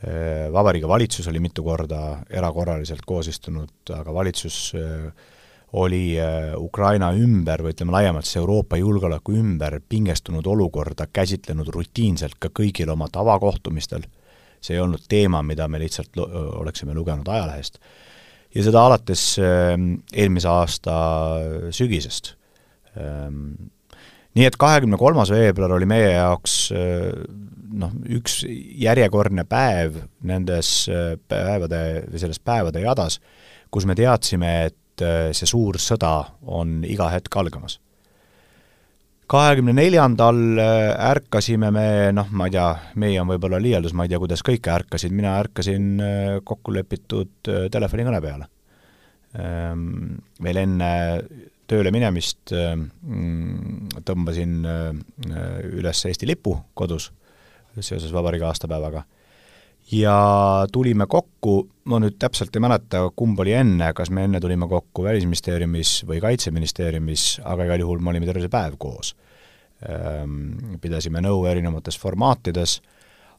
[0.00, 5.12] Äh, Vabariigi Valitsus oli mitu korda erakorraliselt koos istunud, aga valitsus äh,
[5.72, 6.16] oli
[6.58, 12.90] Ukraina ümber või ütleme laiemalt siis Euroopa julgeoleku ümber pingestunud olukorda käsitlenud rutiinselt ka kõigil
[12.90, 14.02] oma tavakohtumistel,
[14.58, 17.78] see ei olnud teema, mida me lihtsalt oleksime lugenud ajalehest.
[18.54, 20.96] ja seda alates eelmise aasta
[21.70, 22.34] sügisest
[24.38, 27.10] nii et kahekümne kolmas veebruar oli meie jaoks äh,
[27.80, 33.20] noh, üks järjekordne päev nendes äh, päevade või selles päevade jadas,
[33.70, 36.14] kus me teadsime, et äh, see suur sõda
[36.46, 37.80] on iga hetk algamas.
[39.30, 44.18] kahekümne neljandal ärkasime me, noh, ma ei tea, meie on võib-olla liialdus, ma ei tea,
[44.18, 46.02] kuidas kõik ärkasid, mina ärkasin
[46.44, 48.48] kokkulepitud telefonikõne peale.
[49.38, 50.90] Ehm, veel enne
[51.70, 54.90] tööle minemist mm, tõmbasin äh,
[55.70, 57.10] üles Eesti lipu kodus
[57.78, 59.04] seoses vabariigi aastapäevaga.
[59.92, 64.68] ja tulime kokku, ma nüüd täpselt ei mäleta, kumb oli enne, kas me enne tulime
[64.68, 69.14] kokku Välisministeeriumis või Kaitseministeeriumis, aga igal juhul me olime terve see päev koos.
[69.88, 72.80] Ähm, pidasime nõu erinevates formaatides,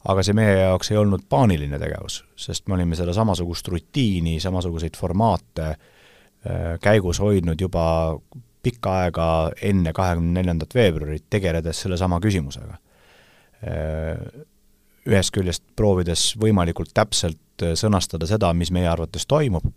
[0.10, 4.98] aga see meie jaoks ei olnud paaniline tegevus, sest me olime seda samasugust rutiini, samasuguseid
[4.98, 6.01] formaate Äh,
[6.82, 7.84] käigus hoidnud juba
[8.64, 9.26] pikka aega
[9.62, 12.78] enne kahekümne neljandat veebruarit, tegeledes sellesama küsimusega.
[13.62, 14.18] Äh,
[15.10, 19.70] ühest küljest proovides võimalikult täpselt äh, sõnastada seda, mis meie arvates toimub,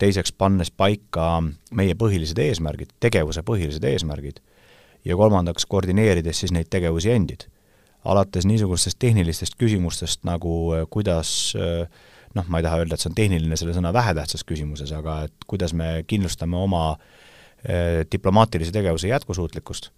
[0.00, 1.42] teiseks pannes paika
[1.76, 4.38] meie põhilised eesmärgid, tegevuse põhilised eesmärgid,
[5.04, 7.46] ja kolmandaks koordineerides siis neid tegevusi endid.
[8.04, 11.88] alates niisugustest tehnilistest küsimustest nagu kuidas äh,
[12.34, 15.48] noh, ma ei taha öelda, et see on tehniline selle sõna vähetähtsas küsimuses, aga et
[15.50, 16.84] kuidas me kindlustame oma
[17.64, 19.90] eh, diplomaatilise tegevuse jätkusuutlikkust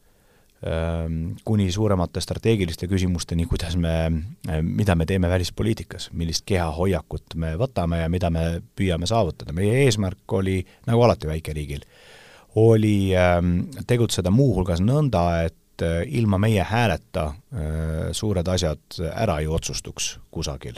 [0.67, 3.95] ähm, kuni suuremate strateegiliste küsimusteni, kuidas me,
[4.63, 9.53] mida me teeme välispoliitikas, millist kehahoiakut me võtame ja mida me püüame saavutada.
[9.53, 11.85] meie eesmärk oli, nagu alati väikeriigil,
[12.63, 15.59] oli ähm, tegutseda muuhulgas nõnda, et
[16.07, 17.33] ilma meie hääleta
[18.15, 20.77] suured asjad ära ei otsustuks kusagil.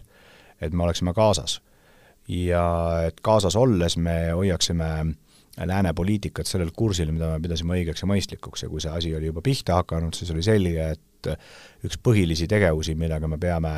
[0.60, 1.60] Et me oleksime kaasas
[2.28, 2.64] ja
[3.06, 4.90] et kaasas olles me hoiaksime
[5.64, 8.64] lääne poliitikat sellel kursil, mida me pidasime õigeks ja mõistlikuks.
[8.64, 11.30] Ja kui see asi oli juba pihta hakanud, siis oli selge, et
[11.86, 13.74] üks põhilisi tegevusi, millega me peame,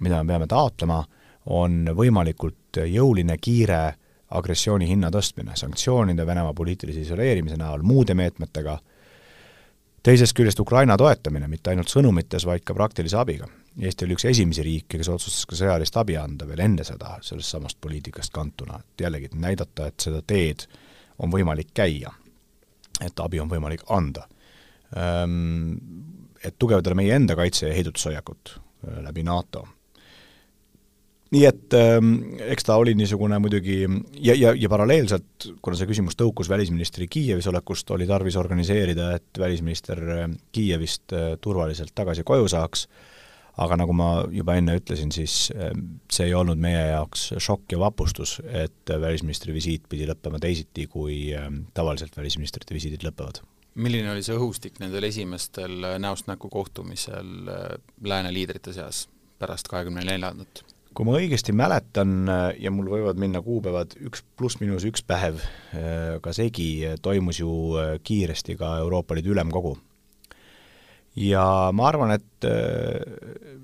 [0.00, 1.00] mida me peame taotlema,
[1.50, 3.80] on võimalikult jõuline, kiire
[4.36, 8.76] agressiooni hinna tõstmine, sanktsioonide, Venemaa poliitilise isoleerimise näol, muude meetmetega,
[10.06, 14.64] teisest küljest Ukraina toetamine, mitte ainult sõnumites, vaid ka praktilise abiga Eesti oli üks esimesi
[14.66, 19.04] riike, kes otsustas ka sõjalist abi anda veel enne seda, sellest samast poliitikast kantuna, et
[19.04, 20.66] jällegi näidata, et seda teed
[21.22, 22.10] on võimalik käia,
[23.00, 24.26] et abi on võimalik anda.
[26.40, 29.68] Et tugevdada meie enda kaitse- ja heidutushoiakut äh, läbi NATO.
[31.30, 32.08] nii et ähm,
[32.42, 33.84] eks ta oli niisugune muidugi
[34.18, 39.38] ja, ja, ja paralleelselt, kuna see küsimus tõukus välisministri Kiievis olekust, oli tarvis organiseerida, et
[39.38, 42.88] välisminister äh, Kiievist äh, turvaliselt tagasi koju saaks
[43.60, 47.80] aga nagu ma juba enne ütlesin, siis ehm, see ei olnud meie jaoks šokk ja
[47.82, 53.42] vapustus, et välisministri visiit pidi lõppema teisiti, kui ehm, tavaliselt välisministrite visiidid lõpevad.
[53.80, 59.68] milline oli see õhustik nendel esimestel äh, näost näkku kohtumisel äh, lääne liidrite seas pärast
[59.68, 60.64] kahekümne neljandat?
[60.94, 65.38] kui ma õigesti mäletan äh, ja mul võivad minna kuupäevad üks pluss-miinus üks päev
[66.24, 67.52] ka segi, toimus ju
[68.02, 69.76] kiiresti ka Euroopa Liidu Ülemkogu
[71.16, 71.44] ja
[71.74, 73.60] ma arvan, et äh,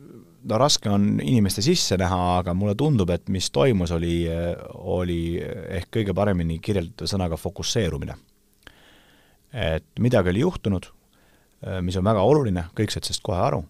[0.47, 4.25] no raske on inimeste sisse näha, aga mulle tundub, et mis toimus, oli,
[4.87, 5.21] oli
[5.79, 8.17] ehk kõige paremini kirjeldatav sõnaga fokusseerumine.
[9.57, 10.89] et midagi oli juhtunud,
[11.65, 13.63] äh, mis on väga oluline, kõik said sellest kohe aru,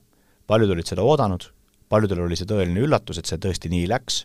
[0.47, 1.45] paljud olid seda oodanud,
[1.89, 4.25] paljudel oli see tõeline üllatus, et see tõesti nii läks,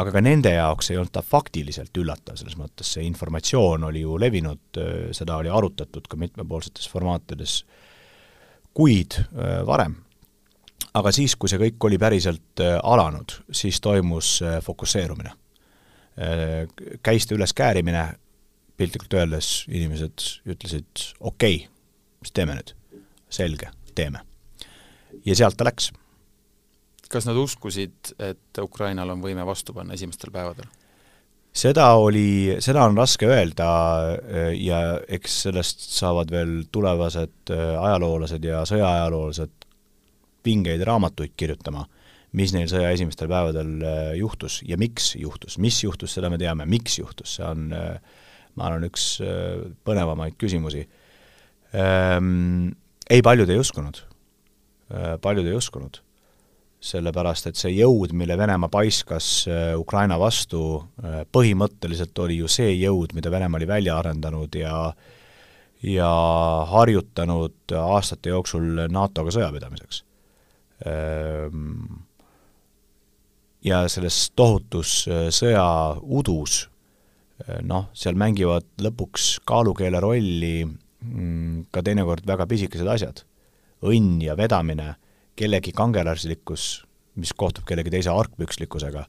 [0.00, 4.16] aga ka nende jaoks ei olnud ta faktiliselt üllatav, selles mõttes see informatsioon oli ju
[4.16, 7.81] levinud, äh, seda oli arutatud ka mitmepoolsetes formaatides äh,
[8.74, 9.96] kuid äh, varem.
[10.94, 15.38] aga siis, kui see kõik oli päriselt äh, alanud, siis toimus äh, fokusseerumine.
[17.00, 18.02] Käiste üles käärimine,
[18.76, 21.70] piltlikult öeldes inimesed ütlesid okei okay,,
[22.20, 22.74] mis teeme nüüd?
[23.32, 24.20] selge, teeme.
[25.24, 25.88] ja sealt ta läks.
[27.08, 30.68] kas nad uskusid, et Ukrainal on võime vastu panna esimestel päevadel?
[31.52, 33.70] Seda oli, seda on raske öelda
[34.08, 34.80] äh, ja
[35.12, 39.68] eks sellest saavad veel tulevased äh, ajaloolased ja sõjaajaloolased
[40.42, 41.84] pingeid raamatuid kirjutama,
[42.38, 46.66] mis neil sõja esimestel päevadel äh, juhtus ja miks juhtus, mis juhtus, seda me teame,
[46.68, 49.04] miks juhtus, see on ma arvan, üks
[49.86, 50.82] põnevamaid küsimusi.
[51.72, 52.66] Ehm,
[53.08, 54.02] ei, paljud ei uskunud.
[55.24, 56.02] paljud ei uskunud
[56.82, 62.72] sellepärast et see jõud, mille Venemaa paiskas äh, Ukraina vastu, äh, põhimõtteliselt oli ju see
[62.74, 64.76] jõud, mida Venemaa oli välja arendanud ja
[65.82, 66.08] ja
[66.70, 70.04] harjutanud aastate jooksul NATO-ga sõjapidamiseks.
[70.86, 71.80] Ehm,
[73.66, 76.68] ja selles tohutus äh, sõjaudus
[77.66, 83.24] noh, seal mängivad lõpuks kaalukeele rolli mm, ka teinekord väga pisikesed asjad.
[83.82, 84.92] õnn ja vedamine
[85.36, 86.66] kellegi kangelaslikkus,
[87.20, 89.04] mis kohtub kellegi teise argpükslikkusega.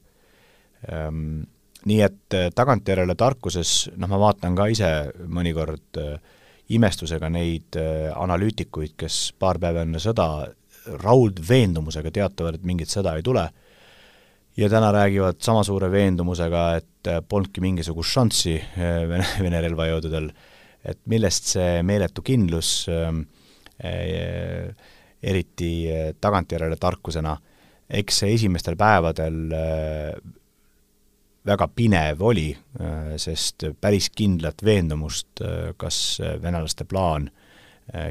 [0.92, 1.44] Ehm,
[1.88, 4.90] nii et äh, tagantjärele tarkuses, noh, ma vaatan ka ise
[5.28, 6.16] mõnikord äh,
[6.74, 10.28] imestusega neid äh, analüütikuid, kes paar päeva enne sõda
[11.00, 13.44] raudveendumusega teatavad, et mingit sõda ei tule,
[14.56, 20.28] ja täna räägivad sama suure veendumusega, et polnudki mingisugust šanssi Vene, Vene relvajõududel,
[20.84, 23.08] et millest see meeletu kindlus äh,
[23.84, 24.92] äh,
[25.24, 27.34] eriti eh, tagantjärele tarkusena,
[27.90, 30.16] eks see esimestel päevadel eh,
[31.44, 35.44] väga pinev oli, eh, sest päris kindlat veendumust,
[35.76, 37.30] kas venelaste plaan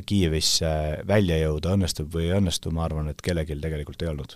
[0.05, 0.69] Kiievisse
[1.09, 4.35] välja jõuda õnnestub või ei õnnestu, ma arvan, et kellelgi tegelikult ei olnud.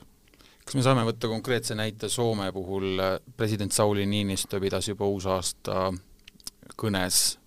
[0.66, 2.98] Kas me saame võtta konkreetse näite Soome puhul,
[3.38, 5.92] president Sauli Niinistö pidas juba uusaasta
[6.74, 7.38] kõnes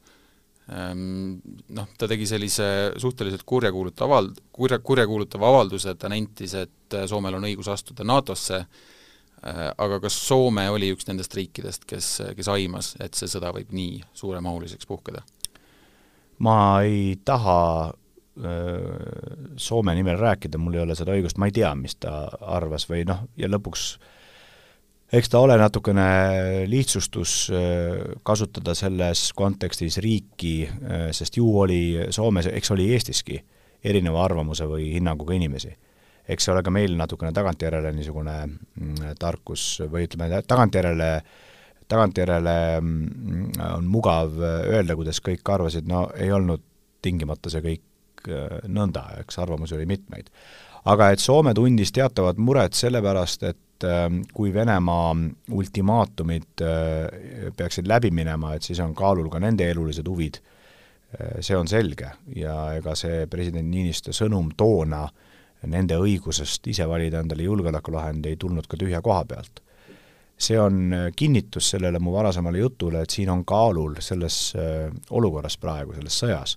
[0.70, 2.66] noh, ta tegi sellise
[3.00, 8.60] suhteliselt kurjakuulutava avald-, kurja, kurjakuulutava avalduse, ta nentis, et äh, Soomel on õigus astuda NATO-sse,
[8.60, 13.74] äh, aga kas Soome oli üks nendest riikidest, kes, kes aimas, et see sõda võib
[13.74, 15.24] nii suuremahuliseks puhkeda?
[16.40, 17.58] ma ei taha
[17.90, 22.86] äh, Soome nimel rääkida, mul ei ole seda õigust, ma ei tea, mis ta arvas
[22.88, 24.16] või noh, ja lõpuks äh,
[25.12, 26.06] eks ta ole natukene
[26.70, 31.82] lihtsustus äh, kasutada selles kontekstis riiki, äh, sest ju oli
[32.14, 33.40] Soomes, eks oli Eestiski,
[33.84, 35.76] erineva arvamuse või hinnanguga inimesi.
[36.30, 41.08] eks see ole ka meil natukene tagantjärele niisugune mm, tarkus või ütleme, tagantjärele
[41.90, 46.62] tagantjärele mm, on mugav öelda, kuidas kõik arvasid, no ei olnud
[47.02, 47.82] tingimata see kõik
[48.28, 50.30] äh, nõnda, eks arvamusi oli mitmeid.
[50.90, 55.14] aga et Soome tundis teatavat muret sellepärast, et ähm, kui Venemaa
[55.52, 61.56] ultimaatumid äh, peaksid läbi minema, et siis on kaalul ka nende elulised huvid, äh, see
[61.56, 62.10] on selge.
[62.36, 65.06] Ja ega see president Niinistö sõnum toona
[65.68, 69.60] nende õigusest ise valida endale julgeolekulahend ei tulnud ka tühja koha pealt.
[70.40, 74.54] See on kinnitus sellele mu varasemale jutule, et siin on kaalul selles
[75.10, 76.54] olukorras praegu, selles sõjas,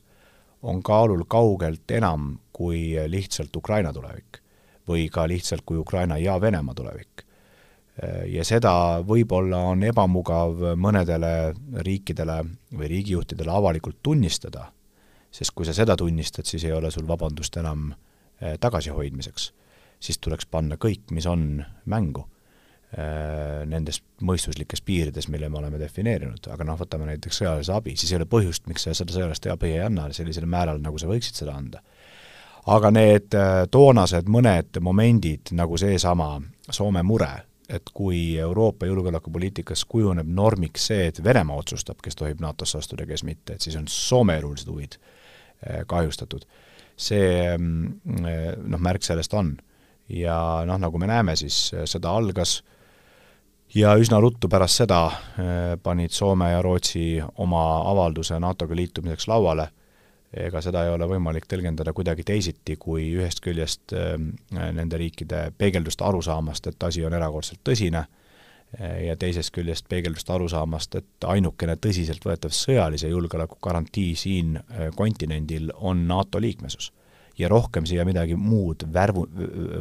[0.63, 4.39] on kaalul kaugelt enam kui lihtsalt Ukraina tulevik
[4.87, 7.23] või ka lihtsalt kui Ukraina ja Venemaa tulevik.
[8.27, 11.53] ja seda võib-olla on ebamugav mõnedele
[11.85, 12.39] riikidele
[12.73, 14.71] või riigijuhtidele avalikult tunnistada,
[15.31, 17.91] sest kui sa seda tunnistad, siis ei ole sul vabandust enam
[18.41, 19.53] eh, tagasihoidmiseks.
[19.99, 22.25] siis tuleks panna kõik, mis on, mängu
[22.93, 28.19] nendes mõistuslikes piirides, mille me oleme defineerinud, aga noh, võtame näiteks sõjalise abi, siis ei
[28.19, 31.55] ole põhjust, miks sa seda sõjalist abi ei anna sellisel määral, nagu sa võiksid seda
[31.57, 31.81] anda.
[32.69, 36.41] aga need äh, toonased mõned momendid, nagu seesama
[36.71, 37.31] Soome mure,
[37.67, 43.23] et kui Euroopa julgeolekupoliitikas kujuneb normiks see, et Venemaa otsustab, kes tohib NATO-sse astuda, kes
[43.23, 46.45] mitte, et siis on Soome elulised huvid äh, kahjustatud.
[46.95, 47.97] see mm,
[48.69, 49.57] noh, märk sellest on.
[50.09, 52.72] ja noh, nagu me näeme, siis sõda algas äh,
[53.75, 55.45] ja üsna ruttu pärast seda äh,
[55.83, 59.67] panid Soome ja Rootsi oma avalduse NATO-ga liitumiseks lauale,
[60.33, 64.17] ega seda ei ole võimalik tõlgendada kuidagi teisiti, kui ühest küljest äh,
[64.53, 68.05] nende riikide peegeldust arusaamast, et asi on erakordselt tõsine,
[68.79, 74.59] äh, ja teisest küljest peegeldust arusaamast, et ainukene tõsiseltvõetav sõjalise julgeoleku garantii siin
[74.95, 76.93] kontinendil on NATO liikmesus.
[77.37, 79.27] ja rohkem siia midagi muud värvu,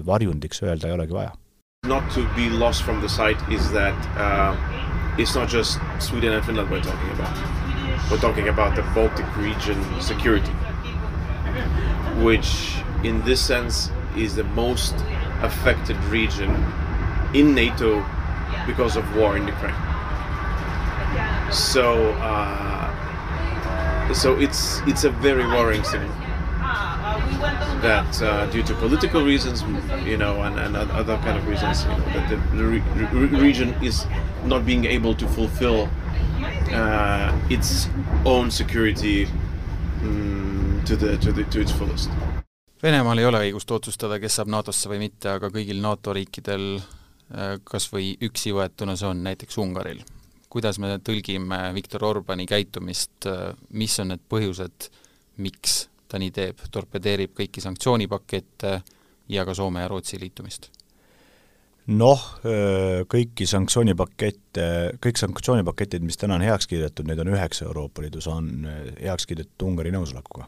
[0.06, 1.34] varjundiks öelda ei olegi vaja
[1.88, 4.56] not to be lost from the sight is that uh,
[5.18, 7.36] it's not just Sweden and Finland we're talking about.
[8.08, 10.52] We're talking about the Baltic region security,
[12.22, 14.94] which in this sense is the most
[15.42, 16.50] affected region
[17.34, 18.06] in NATO
[18.64, 19.74] because of war in Ukraine.
[21.50, 22.94] So, uh,
[24.14, 26.21] so it's it's a very worrying signal
[27.82, 29.62] that uh, due to political reasons,
[30.04, 32.82] you know, and, and other kind of reasons, you know, that the, re
[33.12, 34.06] re region is
[34.44, 35.88] not being able to fulfill
[36.72, 37.88] uh, its
[38.24, 39.26] own security
[40.00, 42.10] mm, to the to the to its fullest.
[42.82, 47.54] Venemaal ei ole õigust otsustada, kes saab NATO-sse või mitte, aga kõigil NATO riikidel äh,
[47.64, 50.02] kas või üksi võetuna see on, näiteks Ungaril.
[50.52, 54.90] kuidas me tõlgime Viktor Orbani käitumist, äh, mis on need põhjused,
[55.38, 58.76] miks ta nii teeb, torpedeerib kõiki sanktsioonipakette
[59.32, 60.68] ja ka Soome ja Rootsi liitumist?
[61.90, 62.20] noh,
[63.10, 64.66] kõiki sanktsioonipakette,
[65.02, 68.68] kõik sanktsioonipaketid, mis täna on heaks kiidetud, neid on üheksa Euroopa Liidus, on
[69.00, 70.46] heaks kiidetud Ungari nõusolekuga.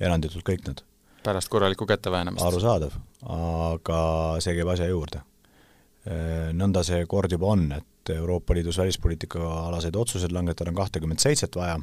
[0.00, 0.80] eranditult kõik nad.
[1.22, 2.46] pärast korralikku käteväänamist?
[2.46, 2.96] arusaadav,
[3.36, 4.00] aga
[4.40, 5.20] see käib asja juurde.
[6.56, 11.56] Nõnda see kord juba on, et Euroopa Liidus välispoliitika alaseid otsuseid langetada on kahtekümmet seitset
[11.56, 11.76] vaja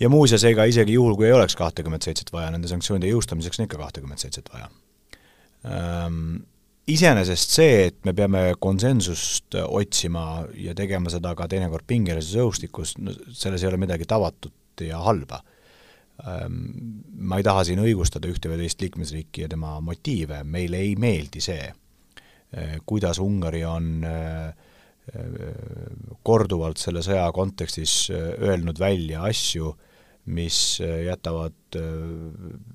[0.00, 3.68] ja muuseas, ega isegi juhul, kui ei oleks kahtekümmet seitset vaja, nende sanktsioonide jõustamiseks on
[3.68, 4.70] ikka kahtekümmet seitset vaja
[5.70, 6.44] ähm,.
[6.86, 13.10] Iseenesest see, et me peame konsensust otsima ja tegema seda ka teinekord pingelises õhustikus, no
[13.34, 15.40] selles ei ole midagi tavatut ja halba
[16.22, 16.60] ähm,.
[17.16, 21.42] Ma ei taha siin õigustada ühte või teist liikmesriiki ja tema motiive, meile ei meeldi
[21.42, 24.75] see, äh, kuidas Ungari on äh,
[26.26, 29.74] korduvalt selle sõja kontekstis äh, öelnud välja asju,
[30.26, 31.82] mis äh, jätavad äh,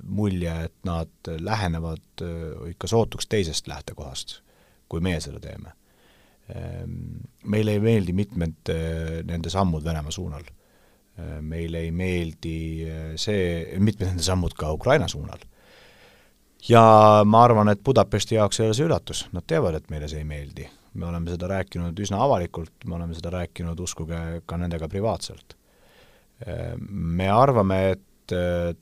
[0.03, 4.39] mulje, et nad lähenevad äh, ikka sootuks teisest lähtekohast,
[4.89, 5.73] kui meie seda teeme.
[6.55, 8.71] Ähm, meile ei meeldi mitmed
[9.27, 10.43] nende sammud Venemaa suunal.
[11.41, 12.87] meile ei meeldi
[13.19, 15.39] see, mitmed nende sammud ka Ukraina suunal.
[16.69, 20.23] ja ma arvan, et Budapesti jaoks ei ole see üllatus, nad teavad, et meile see
[20.23, 20.67] ei meeldi.
[20.93, 25.55] Me oleme seda rääkinud üsna avalikult, me oleme seda rääkinud, uskuge, ka nendega privaatselt
[26.89, 28.73] me arvame, et äh,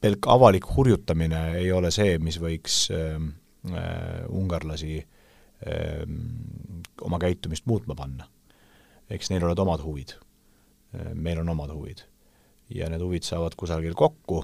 [0.00, 3.18] pelk avalik hurjutamine ei ole see, mis võiks äh,
[4.28, 6.02] ungarlasi äh,
[7.02, 8.28] oma käitumist muutma panna.
[9.10, 10.16] eks neil oled omad huvid,
[11.14, 12.00] meil on omad huvid.
[12.74, 14.40] ja need huvid saavad kusagil kokku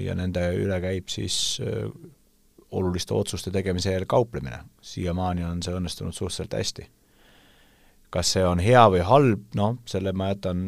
[0.00, 1.60] ja nende üle käib siis
[2.70, 4.58] oluliste otsuste tegemise eel kauplemine.
[4.80, 6.88] siiamaani on see õnnestunud suhteliselt hästi.
[8.10, 10.60] kas see on hea või halb, noh, selle ma jätan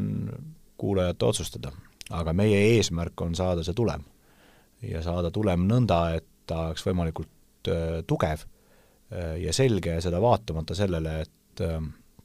[0.76, 1.72] kuulajate otsustada.
[2.10, 4.04] aga meie eesmärk on saada see tulem.
[4.82, 7.28] ja saada tulem nõnda, et ta oleks võimalikult
[8.06, 8.46] tugev
[9.38, 11.62] ja selge ja seda vaatamata sellele, et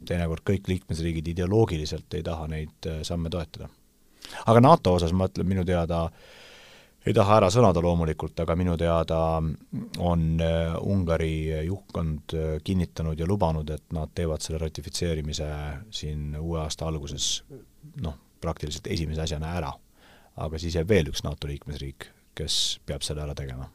[0.05, 3.69] teinekord kõik liikmesriigid ideoloogiliselt ei taha neid samme toetada.
[4.45, 6.45] aga NATO osas ma ütlen, minu teada äh,
[7.06, 13.28] ei taha ära sõnada loomulikult, aga minu teada on äh, Ungari juhtkond äh, kinnitanud ja
[13.30, 15.49] lubanud, et nad teevad selle ratifitseerimise
[15.93, 17.43] siin uue aasta alguses
[18.01, 19.74] noh, praktiliselt esimese asjana ära.
[20.36, 23.70] aga siis jääb veel üks NATO liikmesriik, kes peab selle ära tegema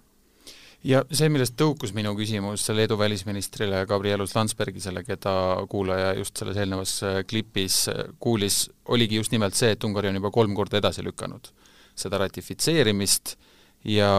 [0.85, 5.33] ja see, millest tõukus minu küsimus Leedu välisministrile Gabrielus Landsbergisele, keda
[5.70, 7.87] kuulaja just selles eelnevas äh, klipis
[8.18, 11.53] kuulis, oligi just nimelt see, et Ungari on juba kolm korda edasi lükanud
[12.01, 13.36] seda ratifitseerimist
[13.84, 14.11] ja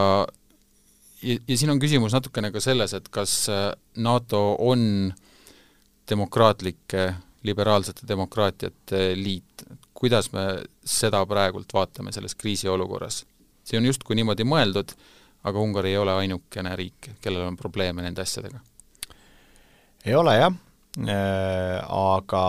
[1.22, 3.70] ja, ja siin on küsimus natukene ka selles, et kas äh,
[4.02, 5.12] NATO on
[6.10, 7.06] demokraatlike,
[7.48, 9.66] liberaalsete demokraatiate liit,
[9.98, 10.46] kuidas me
[10.86, 13.26] seda praegult vaatame selles kriisiolukorras?
[13.62, 14.90] see on justkui niimoodi mõeldud,
[15.48, 18.60] aga Ungari ei ole ainukene riik, kellel on probleeme nende asjadega.
[20.06, 20.54] ei ole jah
[20.98, 22.46] äh,, aga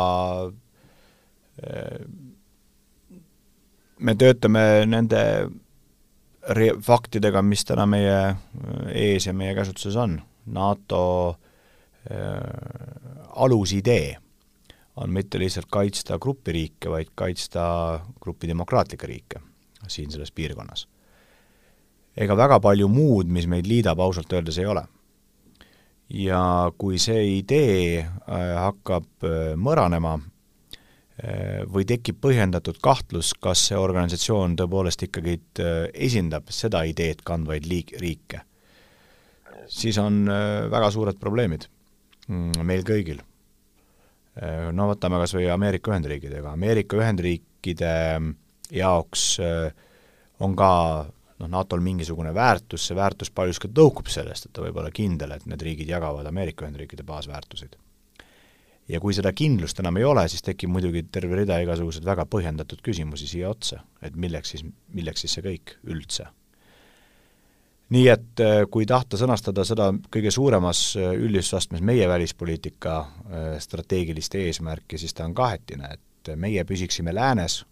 [1.60, 2.00] äh,
[4.02, 5.22] me töötame nende
[6.50, 8.34] re-, faktidega, mis täna meie äh,
[8.92, 10.18] ees ja meie käsutuses on.
[10.46, 11.04] NATO
[12.10, 12.42] äh,
[13.38, 14.16] alusidee
[14.96, 17.64] on mitte lihtsalt kaitsta grupiriike, vaid kaitsta
[18.20, 19.40] grupi demokraatlikke riike
[19.88, 20.88] siin selles piirkonnas.
[22.16, 24.84] ega väga palju muud, mis meid liidab, ausalt öeldes ei ole.
[26.08, 30.18] ja kui see idee äh, hakkab äh, mõranema,
[31.70, 37.94] või tekib põhjendatud kahtlus, kas see organisatsioon tõepoolest ikkagi äh, esindab seda ideed kandvaid liik-,
[38.02, 38.42] riike,
[39.70, 41.68] siis on äh, väga suured probleemid
[42.26, 43.22] mm, meil kõigil.
[44.34, 47.94] Äh, no võtame kas või Ameerika Ühendriikidega, Ameerika Ühendriikide
[48.72, 49.26] jaoks
[50.42, 50.72] on ka
[51.06, 55.46] noh, NATO-l mingisugune väärtus, see väärtus paljuski tõukub sellest, et ta võib olla kindel, et
[55.46, 57.78] need riigid jagavad Ameerika Ühendriikide baasväärtuseid
[58.88, 62.82] ja kui seda kindlust enam ei ole, siis tekib muidugi terve rida igasuguseid väga põhjendatud
[62.84, 64.64] küsimusi siia otsa, et milleks siis,
[64.94, 66.28] milleks siis see kõik üldse.
[67.92, 74.34] nii et äh, kui tahta sõnastada seda kõige suuremas äh, üldistusastmes meie välispoliitika äh, strateegilist
[74.34, 77.64] eesmärki, siis ta on kahetine, et meie püsiksime läänes,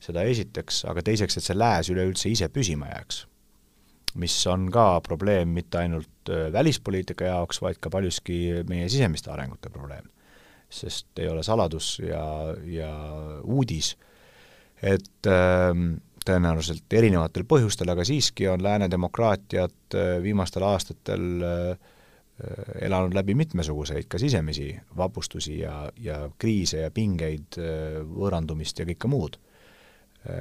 [0.00, 3.26] seda esiteks, aga teiseks, et see lääs üleüldse ise püsima jääks
[4.14, 9.70] mis on ka probleem mitte ainult äh, välispoliitika jaoks, vaid ka paljuski meie sisemiste arengute
[9.70, 10.08] probleem.
[10.72, 12.24] sest ei ole saladus ja,
[12.64, 12.92] ja
[13.44, 13.90] uudis,
[14.82, 15.72] et äh,
[16.24, 21.90] tõenäoliselt erinevatel põhjustel, aga siiski on lääne demokraatiad äh, viimastel aastatel äh,
[22.80, 27.58] elanud läbi mitmesuguseid ka sisemisi vapustusi ja, ja kriise ja pingeid,
[28.08, 29.36] võõrandumist ja kõike muud.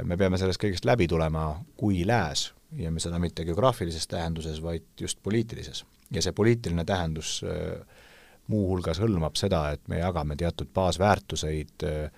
[0.07, 2.47] me peame sellest kõigest läbi tulema kui lääs
[2.77, 5.85] ja seda mitte geograafilises tähenduses, vaid just poliitilises.
[6.11, 7.81] ja see poliitiline tähendus äh,
[8.51, 12.11] muuhulgas hõlmab seda, et me jagame teatud baasväärtuseid äh,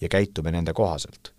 [0.00, 1.32] ja käitume nende kohaselt.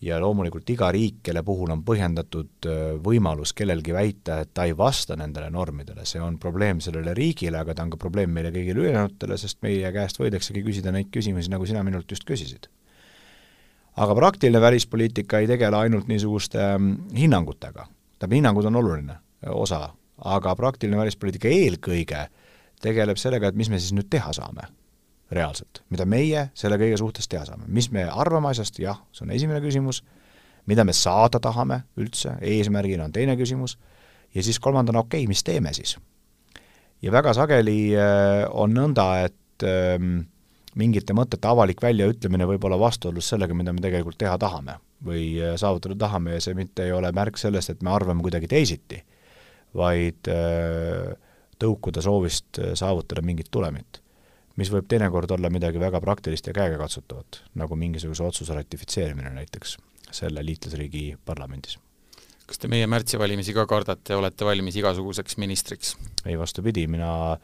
[0.00, 4.76] ja loomulikult iga riik, kelle puhul on põhjendatud äh, võimalus kellelgi väita, et ta ei
[4.76, 8.86] vasta nendele normidele, see on probleem sellele riigile, aga ta on ka probleem meile kõigile
[8.86, 12.70] ülejäänutele, sest meie käest võidaksegi küsida neid küsimusi, nagu sina minult just küsisid
[14.00, 17.86] aga praktiline välispoliitika ei tegele ainult niisuguste ähm, hinnangutega,
[18.20, 19.16] tähendab, hinnangud on oluline
[19.56, 19.88] osa,
[20.24, 22.26] aga praktiline välispoliitika eelkõige
[22.82, 24.68] tegeleb sellega, et mis me siis nüüd teha saame
[25.32, 29.32] reaalselt, mida meie selle kõige suhtes teha saame, mis me arvame asjast, jah, see on
[29.34, 30.02] esimene küsimus,
[30.68, 33.78] mida me saada tahame üldse, eesmärgina on teine küsimus,
[34.34, 35.96] ja siis kolmandana, okei okay,, mis teeme siis?
[37.00, 37.94] ja väga sageli
[38.52, 40.26] on nõnda, et ähm,
[40.78, 45.56] mingite mõtete avalik väljaütlemine võib olla vastuolus sellega, mida me tegelikult teha tahame või äh,
[45.60, 49.00] saavutada tahame ja see mitte ei ole märk sellest, et me arvame kuidagi teisiti,
[49.76, 51.10] vaid äh,
[51.60, 54.02] tõukuda soovist äh, saavutada mingit tulemit.
[54.60, 59.78] mis võib teinekord olla midagi väga praktilist ja käegakatsutavat, nagu mingisuguse otsuse ratifitseerimine näiteks
[60.12, 61.78] selle liitlasriigi parlamendis.
[62.46, 65.96] kas te meie märtsivalimisi ka kardate olete valmis igasuguseks ministriks?
[66.26, 67.40] ei, vastupidi, mina äh,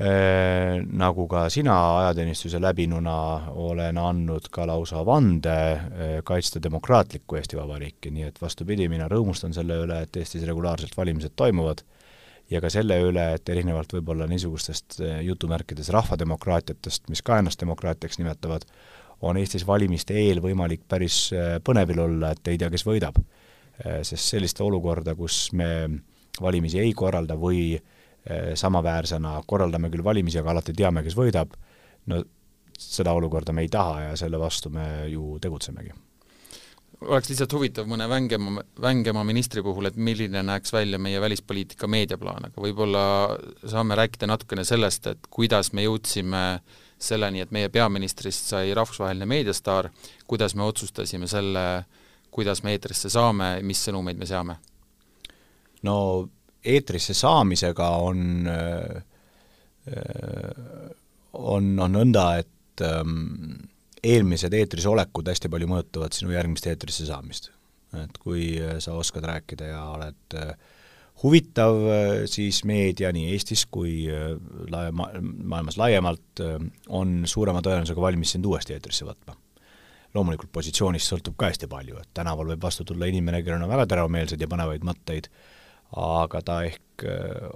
[0.00, 3.16] nagu ka sina ajateenistuse läbinuna
[3.52, 5.56] olen andnud ka lausa vande
[6.24, 11.36] kaitsta demokraatlikku Eesti Vabariiki, nii et vastupidi, mina rõõmustan selle üle, et Eestis regulaarselt valimised
[11.36, 11.84] toimuvad
[12.50, 18.64] ja ka selle üle, et erinevalt võib-olla niisugustest jutumärkides rahvademokraatiatest, mis ka ennast demokraatiaks nimetavad,
[19.20, 21.26] on Eestis valimiste eel võimalik päris
[21.64, 23.20] põnevil olla, et ei tea, kes võidab.
[24.02, 25.88] sest sellist olukorda, kus me
[26.40, 27.99] valimisi ei korralda või äh,
[28.54, 31.54] samaväärsena, korraldame küll valimisi, aga alati teame, kes võidab,
[32.12, 32.20] no
[32.80, 35.92] seda olukorda me ei taha ja selle vastu me ju tegutsemegi.
[37.00, 42.50] oleks lihtsalt huvitav mõne vängema, vängema ministri puhul, et milline näeks välja meie välispoliitika meediaplaan,
[42.50, 43.04] aga võib-olla
[43.64, 46.60] saame rääkida natukene sellest, et kuidas me jõudsime
[47.00, 49.88] selleni, et meie peaministrist sai rahvusvaheline meediastaar,
[50.26, 51.84] kuidas me otsustasime selle,
[52.30, 54.60] kuidas me eetrisse saame, mis sõnumeid me seame?
[55.82, 56.28] no
[56.64, 58.44] eetrisse saamisega on,
[61.32, 63.70] on, on nõnda, et ähm,
[64.04, 67.50] eelmised eetris olekud hästi palju mõjutavad sinu järgmist eetrisse saamist.
[67.98, 70.52] et kui äh, sa oskad rääkida ja oled äh,
[71.22, 74.06] huvitav, äh, siis meedia nii Eestis kui
[74.70, 76.42] laia-, maailmas laiemalt
[76.88, 79.36] on suurema tõenäosusega valmis sind uuesti eetrisse võtma.
[80.14, 83.86] loomulikult positsioonist sõltub ka hästi palju, et tänaval võib vastu tulla inimene, kellel on väga
[83.90, 85.28] teravmeelseid ja põnevaid mõtteid,
[85.96, 87.04] aga ta ehk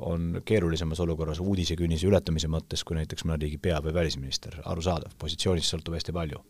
[0.00, 5.74] on keerulisemas olukorras uudisekünnise ületamise mõttes kui näiteks mõne riigi pea- või välisminister, arusaadav, positsioonist
[5.74, 6.40] sõltub hästi palju.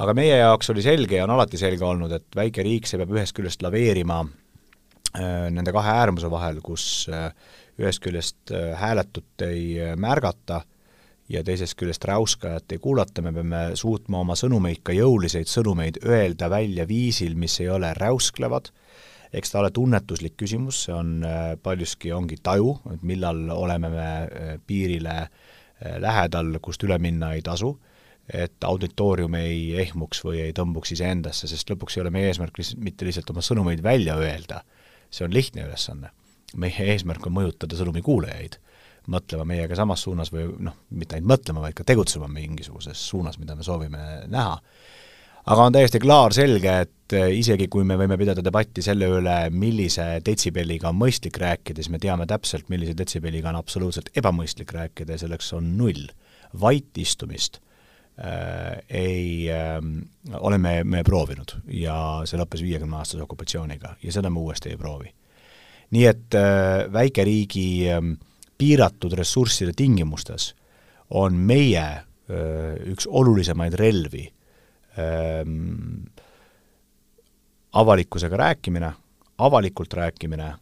[0.00, 3.12] aga meie jaoks oli selge ja on alati selge olnud, et väike riik, see peab
[3.14, 4.24] ühest küljest laveerima
[5.50, 7.08] nende kahe äärmuse vahel, kus
[7.78, 10.62] ühest küljest hääletut ei märgata
[11.30, 16.50] ja teisest küljest räuskajat ei kuulata, me peame suutma oma sõnumeid, ka jõuliseid sõnumeid öelda
[16.50, 18.70] välja viisil, mis ei ole räusklevad,
[19.32, 24.06] eks ta ole tunnetuslik küsimus, see on äh, paljuski, ongi taju, et millal oleme me
[24.06, 27.72] äh, piirile äh, lähedal, kust üle minna ei tasu,
[28.30, 32.82] et auditoorium ei ehmuks või ei tõmbuks iseendasse, sest lõpuks ei ole meie eesmärk lihtsalt,
[32.86, 34.62] mitte lihtsalt oma sõnumeid välja öelda,
[35.10, 36.14] see on lihtne ülesanne.
[36.56, 38.56] meie eesmärk on mõjutada sõnumi kuulajaid,
[39.10, 43.54] mõtlema meiega samas suunas või noh, mitte ainult mõtlema, vaid ka tegutsema mingisuguses suunas, mida
[43.54, 44.58] me soovime näha
[45.46, 50.06] aga on täiesti klaarselge, et eh, isegi kui me võime pidada debatti selle üle, millise
[50.26, 55.24] detsibelliga on mõistlik rääkida, siis me teame täpselt, millise detsibelliga on absoluutselt ebamõistlik rääkida ja
[55.24, 56.08] selleks on null.
[56.60, 57.60] vait istumist
[58.18, 59.78] äh, ei äh,,
[60.34, 61.94] oleme me proovinud ja
[62.26, 65.14] see lõppes viiekümne aastase okupatsiooniga ja seda me uuesti ei proovi.
[65.90, 68.02] nii et äh, väikeriigi äh,
[68.58, 70.54] piiratud ressursside tingimustes
[71.10, 74.26] on meie äh, üks olulisemaid relvi
[74.98, 76.08] ähm,
[77.72, 78.92] avalikkusega rääkimine,
[79.38, 80.54] avalikult rääkimine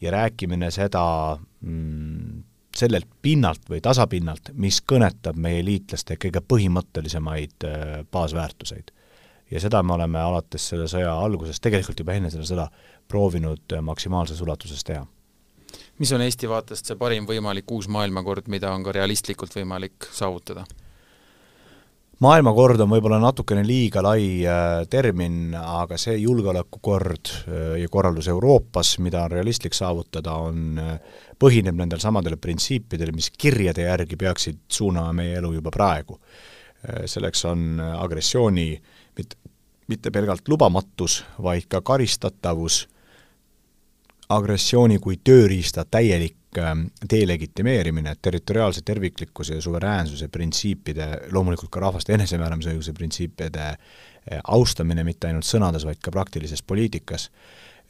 [0.00, 2.42] ja rääkimine seda mm,
[2.76, 8.92] sellelt pinnalt või tasapinnalt, mis kõnetab meie liitlaste kõige põhimõttelisemaid äh, baasväärtuseid.
[9.50, 12.68] ja seda me oleme alates selle sõja algusest, tegelikult juba enne seda sõda,
[13.08, 15.06] proovinud äh, maksimaalses ulatuses teha.
[15.98, 20.66] mis on Eesti vaatest see parim võimalik uus maailmakord, mida on ka realistlikult võimalik saavutada?
[22.24, 28.96] Maailmakord on võib-olla natukene liiga lai äh, termin, aga see julgeolekukord äh, ja korraldus Euroopas,
[29.04, 35.12] mida on realistlik saavutada, on, äh, põhineb nendel samadel printsiipidel, mis kirjade järgi peaksid suunama
[35.20, 36.20] meie elu juba praegu.
[36.86, 38.66] selleks on agressiooni
[39.16, 39.36] mitte,
[39.88, 42.84] mitte pelgalt lubamatus, vaid ka karistatavus,
[44.28, 46.36] agressiooni kui tööriista täielik
[47.10, 55.48] delegitimeerimine, territoriaalse terviklikkuse ja suveräänsuse printsiipide, loomulikult ka rahvaste enesemääramisõiguse printsiipide eh, austamine mitte ainult
[55.48, 57.30] sõnades, vaid ka praktilises poliitikas,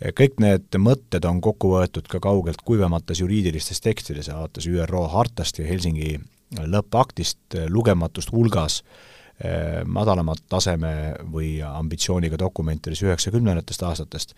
[0.00, 5.58] eh, kõik need mõtted on kokku võetud ka kaugelt kuivemates juriidilistes tekstides, alates ÜRO hartast
[5.58, 6.16] ja Helsingi
[6.56, 8.82] lõppaktist, lugematust hulgas
[9.84, 10.90] madalamat taseme
[11.28, 14.32] või ambitsiooniga dokumentides üheksakümnendatest aastatest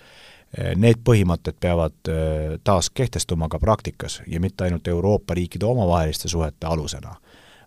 [0.57, 6.66] need põhimõtted peavad eh, taas kehtestuma ka praktikas ja mitte ainult Euroopa riikide omavaheliste suhete
[6.66, 7.12] alusena,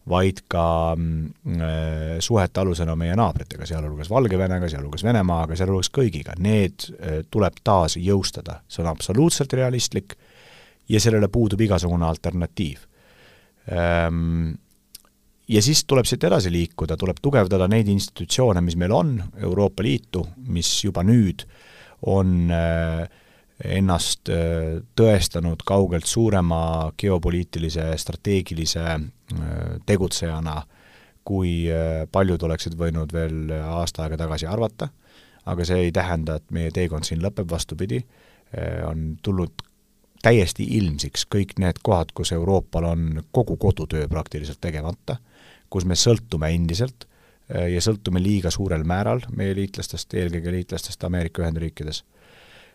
[0.09, 6.89] vaid ka mm, eh, suhete alusena meie naabritega, sealhulgas Valgevenega, sealhulgas Venemaaga, sealhulgas kõigiga, need
[7.29, 10.17] tuleb taas jõustada, see on absoluutselt realistlik
[10.89, 12.87] ja sellele puudub igasugune alternatiiv.
[13.71, 14.55] Ehm,
[15.47, 20.25] ja siis tuleb siit edasi liikuda, tuleb tugevdada neid institutsioone, mis meil on, Euroopa Liitu,
[20.49, 21.69] mis juba nüüd äh,
[22.01, 23.09] on äh,
[23.77, 29.01] ennast äh, tõestanud kaugelt suurema geopoliitilise strateegilise äh,
[29.85, 30.61] tegutsejana,
[31.23, 31.67] kui
[32.11, 34.87] paljud oleksid võinud veel aasta aega tagasi arvata,
[35.45, 37.99] aga see ei tähenda, et meie teekond siin lõpeb, vastupidi,
[38.89, 39.61] on tulnud
[40.25, 45.19] täiesti ilmsiks kõik need kohad, kus Euroopal on kogu kodutöö praktiliselt tegemata,
[45.69, 47.05] kus me sõltume endiselt
[47.51, 52.03] ja sõltume liiga suurel määral meie liitlastest, eelkõige liitlastest Ameerika Ühendriikides.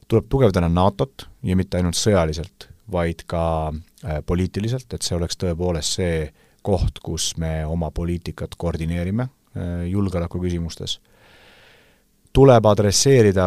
[0.09, 5.99] tuleb tugevdada NATO-t ja mitte ainult sõjaliselt, vaid ka äh, poliitiliselt, et see oleks tõepoolest
[5.99, 11.01] see koht, kus me oma poliitikat koordineerime äh, julgeoleku küsimustes.
[12.37, 13.45] tuleb adresseerida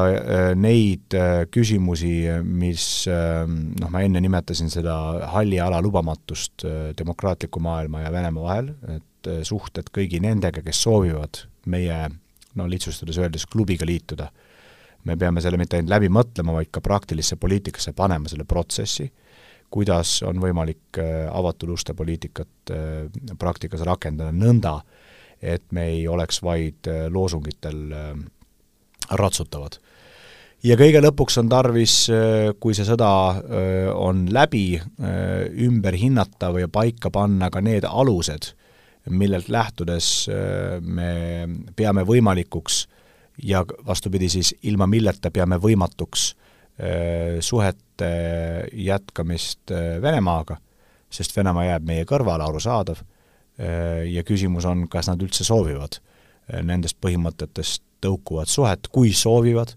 [0.57, 1.13] neid
[1.53, 6.65] küsimusi, mis noh, ma enne nimetasin seda halli ala lubamatust
[6.97, 12.09] demokraatliku maailma ja Venemaa vahel, et head suhted kõigi nendega, kes soovivad meie
[12.55, 14.29] no lihtsustades öeldes klubiga liituda,
[15.05, 19.09] me peame selle mitte ainult läbi mõtlema, vaid ka praktilisse poliitikasse panema selle protsessi,
[19.69, 20.97] kuidas on võimalik
[21.31, 22.73] avatud uste poliitikat
[23.37, 24.79] praktikas rakendada nõnda,
[25.41, 27.93] et me ei oleks vaid loosungitel
[29.09, 29.77] ratsutavad.
[30.63, 32.09] Ja kõige lõpuks on tarvis,
[32.59, 33.09] kui see sõda
[33.95, 34.81] on läbi,
[35.63, 38.51] ümber hinnata või paika panna ka need alused,
[39.09, 40.27] millelt lähtudes
[40.81, 41.11] me
[41.75, 42.83] peame võimalikuks
[43.43, 46.33] ja vastupidi siis, ilma milleta peame võimatuks
[47.43, 48.09] suhete
[48.71, 50.55] jätkamist Venemaaga,
[51.11, 53.01] sest Venemaa jääb meie kõrvale, arusaadav,
[54.07, 55.99] ja küsimus on, kas nad üldse soovivad
[56.63, 59.75] nendest põhimõtetest tõukuvat suhet, kui soovivad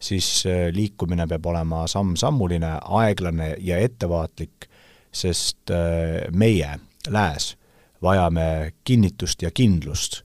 [0.00, 4.68] siis äh, liikumine peab olema samm-sammuline, aeglane ja ettevaatlik,
[5.12, 6.72] sest äh, meie,
[7.08, 7.54] lääs,
[8.02, 10.22] vajame kinnitust ja kindlust,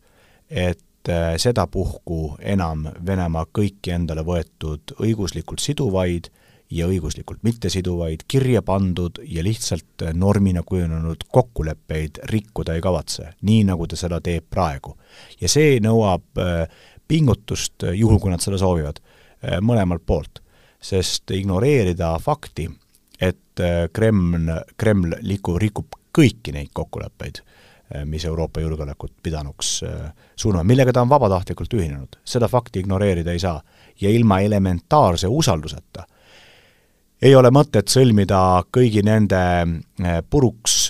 [0.49, 6.29] et äh, sedapuhku enam Venemaa kõiki endale võetud õiguslikult siduvaid
[6.71, 13.87] ja õiguslikult mittesiduvaid kirja pandud ja lihtsalt normina kujunenud kokkuleppeid rikkuda ei kavatse, nii nagu
[13.87, 14.97] ta seda teeb praegu.
[15.41, 16.41] ja see nõuab
[17.07, 18.97] pingutust, juhul kui nad seda soovivad
[19.45, 20.41] Äh, mõlemalt poolt.
[20.85, 22.67] sest ignoreerida fakti,
[23.17, 27.64] et äh, Kreml, Kreml liku-, rikub kõiki neid kokkuleppeid, äh,
[28.05, 29.83] mis Euroopa julgeolekut pidanuks
[30.35, 33.61] suunama, millega ta on vabatahtlikult ühinenud, seda fakti ignoreerida ei saa.
[34.01, 36.07] ja ilma elementaarse usalduseta
[37.25, 38.39] ei ole mõtet sõlmida
[38.73, 39.41] kõigi nende
[40.29, 40.89] puruks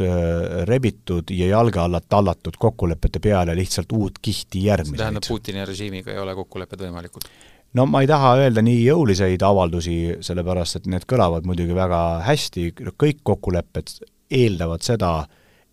[0.70, 5.04] rebitud ja jalge alla tallatud kokkulepete peale lihtsalt uut kihti järgmiseid.
[5.04, 7.30] tähendab, Putini režiimiga ei ole kokkulepped võimalikud?
[7.74, 12.72] no ma ei taha öelda nii jõuliseid avaldusi, sellepärast et need kõlavad muidugi väga hästi,
[12.96, 13.98] kõik kokkulepped
[14.34, 15.16] eeldavad seda,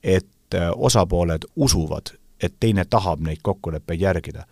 [0.03, 4.45] et äh, osapooled usuvad, et teine tahab neid kokkuleppeid järgida.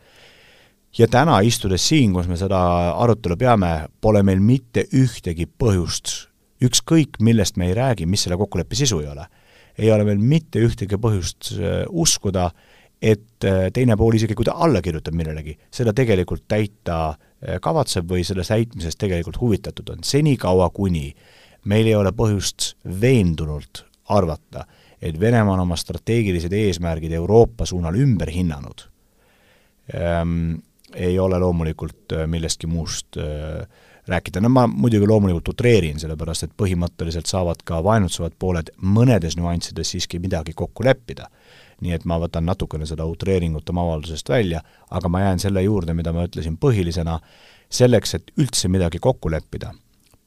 [0.98, 2.58] ja täna, istudes siin, kus me seda
[2.98, 6.28] arutelu peame, pole meil mitte ühtegi põhjust,
[6.62, 9.26] ükskõik millest me ei räägi, mis selle kokkuleppe sisu ei ole,
[9.78, 12.50] ei ole meil mitte ühtegi põhjust äh, uskuda,
[13.02, 18.20] et äh, teine pool, isegi kui ta alla kirjutab millelegi, seda tegelikult täita kavatseb või
[18.20, 21.06] selle täitmisest tegelikult huvitatud on, senikaua kuni
[21.64, 24.66] meil ei ole põhjust veendunult arvata,
[25.02, 28.88] et Venemaa on oma strateegilised eesmärgid Euroopa suunal ümber hinnanud.
[29.94, 30.60] Ähm,,
[30.94, 33.66] ei ole loomulikult äh, millestki muust äh,
[34.06, 39.92] rääkida, no ma muidugi loomulikult utreerin, sellepärast et põhimõtteliselt saavad ka vaenutsevad pooled mõnedes nüanssides
[39.94, 41.28] siiski midagi kokku leppida.
[41.80, 45.94] Nii et ma võtan natukene seda utreeringut oma avaldusest välja, aga ma jään selle juurde,
[45.94, 47.18] mida ma ütlesin põhilisena,
[47.70, 49.70] selleks, et üldse midagi kokku leppida,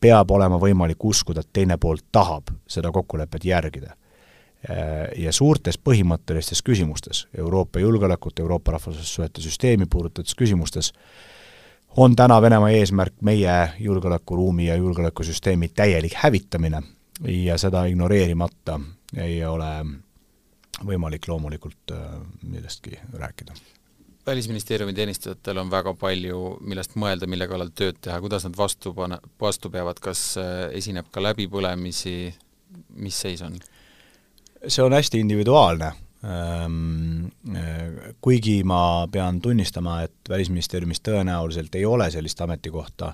[0.01, 3.93] peab olema võimalik uskuda, et teine pool tahab seda kokkulepet järgida.
[5.17, 10.93] Ja suurtes põhimõttelistes küsimustes, Euroopa julgeolekut, Euroopa rahvussuhete süsteemi puudutates küsimustes,
[11.97, 16.81] on täna Venemaa eesmärk meie julgeolekuruumi ja julgeolekusüsteemi täielik hävitamine
[17.27, 18.79] ja seda ignoreerimata
[19.17, 19.73] ei ole
[20.85, 23.53] võimalik loomulikult äh, millestki rääkida.
[24.25, 29.19] välisministeeriumi teenistujatel on väga palju, millest mõelda, mille kallal tööd teha, kuidas nad vastu pane-,
[29.41, 32.33] vastu peavad, kas äh, esineb ka läbipõlemisi,
[32.95, 33.59] mis seis on?
[34.67, 35.91] See on hästi individuaalne,
[36.23, 43.13] ähm, äh, kuigi ma pean tunnistama, et Välisministeeriumis tõenäoliselt ei ole sellist ametikohta,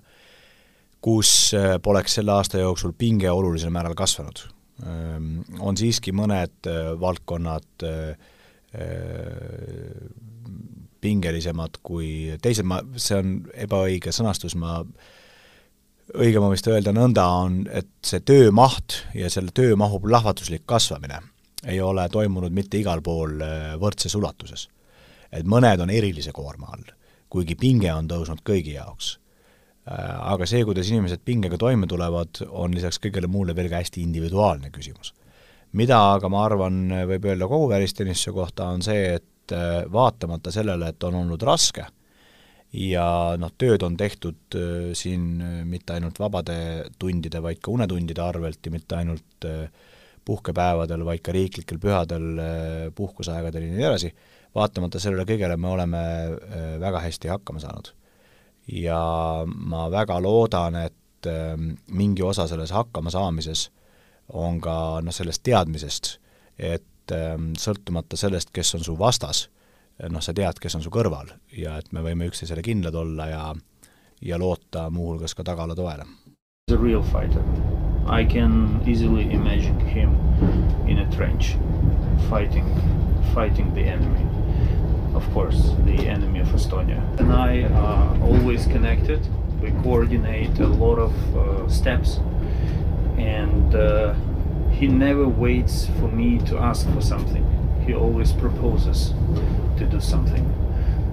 [1.02, 4.42] kus poleks selle aasta jooksul pinge olulisel määral kasvanud.
[4.84, 7.88] Ehm, on siiski mõned äh, valdkonnad
[11.02, 14.84] pingelisemad kui teised, ma, see on ebaõige sõnastus, ma
[16.18, 21.22] õigem on vist öelda nõnda, on, et see töömaht ja selle töömahu plahvatuslik kasvamine
[21.68, 23.42] ei ole toimunud mitte igal pool
[23.80, 24.70] võrdses ulatuses.
[25.32, 26.86] et mõned on erilise koorma all,
[27.30, 29.18] kuigi pinge on tõusnud kõigi jaoks
[29.90, 34.04] Äh, aga see, kuidas inimesed pingega toime tulevad, on lisaks kõigele muule veel ka hästi
[34.06, 35.16] individuaalne küsimus.
[35.72, 40.90] mida aga ma arvan, võib öelda kogu välisteenistuse kohta, on see, et äh, vaatamata sellele,
[40.90, 41.86] et on olnud raske
[42.74, 43.06] ja
[43.38, 46.58] noh, tööd on tehtud äh, siin mitte ainult vabade
[47.00, 49.50] tundide, vaid ka unetundide arvelt ja mitte ainult
[50.26, 52.42] puhkepäevadel, vaid ka riiklikel pühadel,
[52.96, 54.12] puhkuseaegadel ja nii edasi,
[54.56, 56.04] vaatamata sellele kõigele me oleme
[56.82, 57.94] väga hästi hakkama saanud
[58.72, 59.02] ja
[59.46, 63.70] ma väga loodan, et ähm, mingi osa selles hakkamasaamises
[64.34, 66.12] on ka noh, sellest teadmisest,
[66.60, 69.48] et ähm, sõltumata sellest, kes on su vastas,
[70.10, 73.44] noh, sa tead, kes on su kõrval ja et me võime üksteisele kindlad olla ja
[74.20, 76.04] ja loota muuhulgas ka tagala toele.
[76.68, 77.89] The real fighter.
[78.10, 80.16] I can easily imagine him
[80.88, 81.56] in a trench
[82.30, 82.66] fighting,
[83.34, 84.26] fighting the enemy
[85.16, 87.02] of course, the enemy of Estonia.
[87.20, 89.28] And I are always connected
[89.62, 92.18] we coordinate a lot of uh, steps,
[93.18, 94.14] and uh,
[94.72, 97.46] he never waits for me to ask for something.
[97.86, 99.14] He always proposes
[99.78, 100.46] to do something,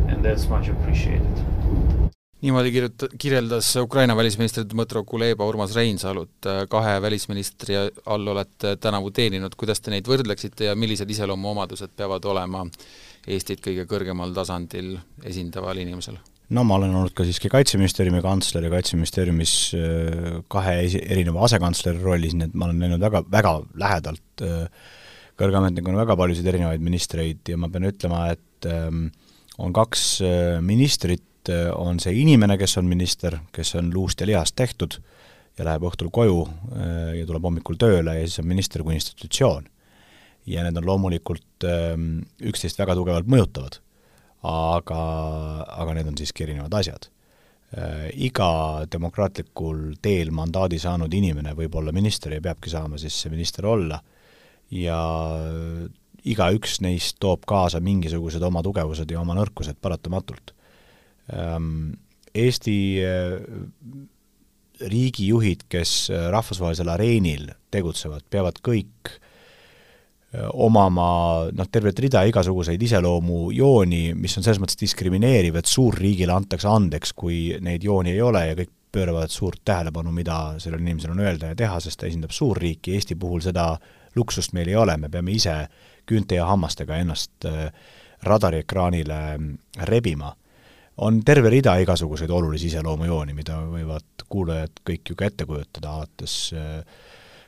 [0.09, 1.45] and that's much appreciated.
[2.47, 9.57] Niimoodi kirjuta-, kirjeldas Ukraina välisminister Dmõtro Kuleba Urmas Reinsalut, kahe välisministri all olete tänavu teeninud,
[9.59, 12.65] kuidas te neid võrdleksite ja millised iseloomuomadused peavad olema
[13.27, 14.95] Eestit kõige kõrgemal tasandil
[15.27, 16.19] esindaval inimesel?
[16.55, 22.37] no ma olen olnud ka siiski Kaitseministeeriumi kantsler ja Kaitseministeeriumis äh, kahe erineva asekantsleri rollis,
[22.39, 24.93] nii et ma olen näinud väga, väga lähedalt äh,
[25.37, 29.09] kõrge ametnikuna väga paljusid erinevaid ministreid ja ma pean ütlema, et ähm,
[29.59, 30.61] on kaks äh,
[31.49, 34.99] ministrit, on see inimene, kes on minister, kes on luust ja lihast tehtud
[35.59, 36.43] ja läheb õhtul koju
[37.17, 39.69] ja tuleb hommikul tööle ja siis on minister kui institutsioon.
[40.47, 43.81] ja need on loomulikult ähm, üksteist väga tugevalt mõjutavad
[44.47, 45.03] aga,
[45.83, 47.09] aga need on siiski erinevad asjad.
[47.77, 53.33] Äh, iga demokraatlikul teel mandaadi saanud inimene võib olla minister ja peabki saama siis see
[53.33, 53.99] minister olla
[54.71, 55.01] ja
[56.27, 60.56] igaüks neist toob kaasa mingisugused oma tugevused ja oma nõrkused paratamatult.
[61.35, 61.97] Ähm,
[62.37, 63.39] Eesti äh,
[64.81, 69.15] riigijuhid, kes rahvusvahelisel areenil tegutsevad, peavad kõik
[70.53, 71.07] omama
[71.55, 77.57] noh, tervet rida igasuguseid iseloomujooni, mis on selles mõttes diskrimineeriv, et suurriigile antakse andeks, kui
[77.65, 81.59] neid jooni ei ole ja kõik pööravad suurt tähelepanu, mida sellel inimesel on öelda ja
[81.59, 83.75] teha, sest ta esindab suurriiki, Eesti puhul seda
[84.17, 85.57] luksust meil ei ole, me peame ise
[86.09, 87.47] küünte ja hammastega ennast
[88.27, 89.21] radariekraanile
[89.91, 90.33] rebima.
[90.99, 96.37] On terve rida igasuguseid olulisi iseloomujooni, mida võivad kuulajad kõik ju ka ette kujutada, alates
[96.57, 96.81] äh,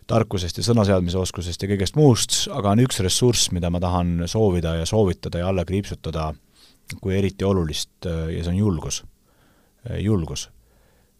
[0.09, 4.75] tarkusest ja sõnaseadmise oskusest ja kõigest muust, aga on üks ressurss, mida ma tahan soovida
[4.81, 6.33] ja soovitada ja alla kriipsutada
[7.01, 9.03] kui eriti olulist ja see on julgus.
[9.99, 10.49] julgus.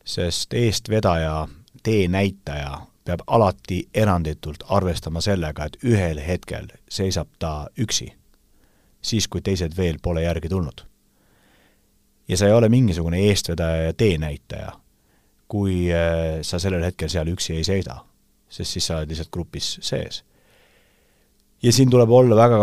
[0.05, 1.49] sest eestvedaja,
[1.83, 8.13] teenäitaja peab alati eranditult arvestama sellega, et ühel hetkel seisab ta üksi.
[9.03, 10.85] siis, kui teised veel pole järgi tulnud.
[12.29, 14.73] Ja sa ei ole mingisugune eestvedaja ja teenäitaja,
[15.49, 18.03] kui äh, sa sellel hetkel seal üksi ei seisa
[18.49, 20.23] sest siis sa oled lihtsalt grupis sees.
[21.63, 22.63] ja siin tuleb olla väga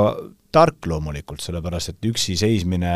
[0.55, 2.91] tark loomulikult, sellepärast et üksi seismine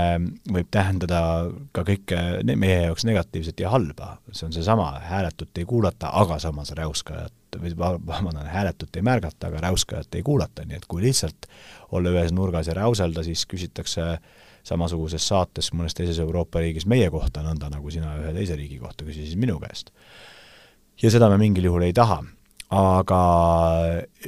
[0.47, 2.22] võib tähendada ka kõike
[2.55, 4.17] meie jaoks negatiivset ja halba.
[4.32, 9.65] see on seesama, hääletut ei kuulata, aga samas räuskajat, või vabandust, hääletut ei märgata, aga
[9.67, 11.49] räuskajat ei kuulata, nii et kui lihtsalt
[11.91, 14.15] olla ühes nurgas ja räuselda, siis küsitakse
[14.70, 19.07] samasuguses saates mõnes teises Euroopa riigis meie kohta, nõnda nagu sina ühe teise riigi kohta
[19.07, 19.89] küsisid minu käest.
[21.01, 22.22] ja seda me mingil juhul ei taha
[22.70, 23.22] aga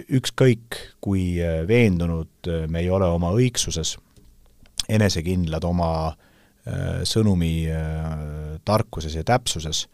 [0.10, 1.38] ükskõik, kui
[1.68, 3.96] veendunud me ei ole oma õigsuses,
[4.90, 9.86] enesekindlad oma äh, sõnumi äh, tarkuses ja täpsuses,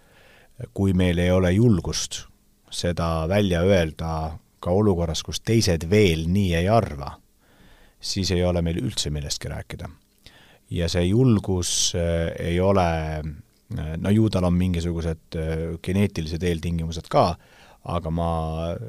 [0.74, 2.24] kui meil ei ole julgust
[2.72, 7.14] seda välja öelda ka olukorras, kus teised veel nii ei arva,
[8.00, 9.90] siis ei ole meil üldse millestki rääkida.
[10.70, 12.88] Ja see julgus äh, ei ole,
[13.98, 15.38] no ju tal on mingisugused
[15.84, 17.30] geneetilised eeltingimused ka,
[17.88, 18.32] aga ma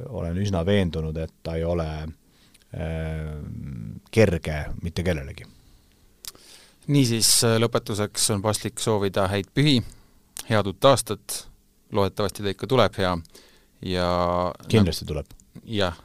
[0.09, 2.11] olen üsna veendunud, et ta ei ole äh,
[4.11, 5.47] kerge mitte kellelegi.
[6.89, 9.79] niisiis, lõpetuseks on paslik soovida häid pühi,
[10.49, 11.45] head uut aastat,
[11.93, 13.13] loodetavasti ta ikka tuleb hea
[13.83, 14.09] ja
[14.69, 15.27] kindlasti tuleb.
[15.65, 15.97] jah,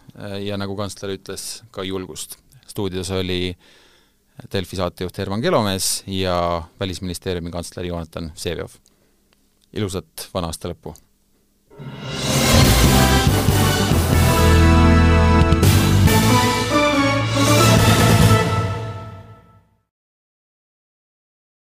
[0.42, 2.38] ja nagu kantsler ütles, ka julgust.
[2.68, 3.56] stuudios oli
[4.54, 8.80] Delfi saatejuht Herman Kelomees ja Välisministeeriumi kantsler Jonatan Vseviov.
[9.74, 10.94] ilusat vana aasta lõppu!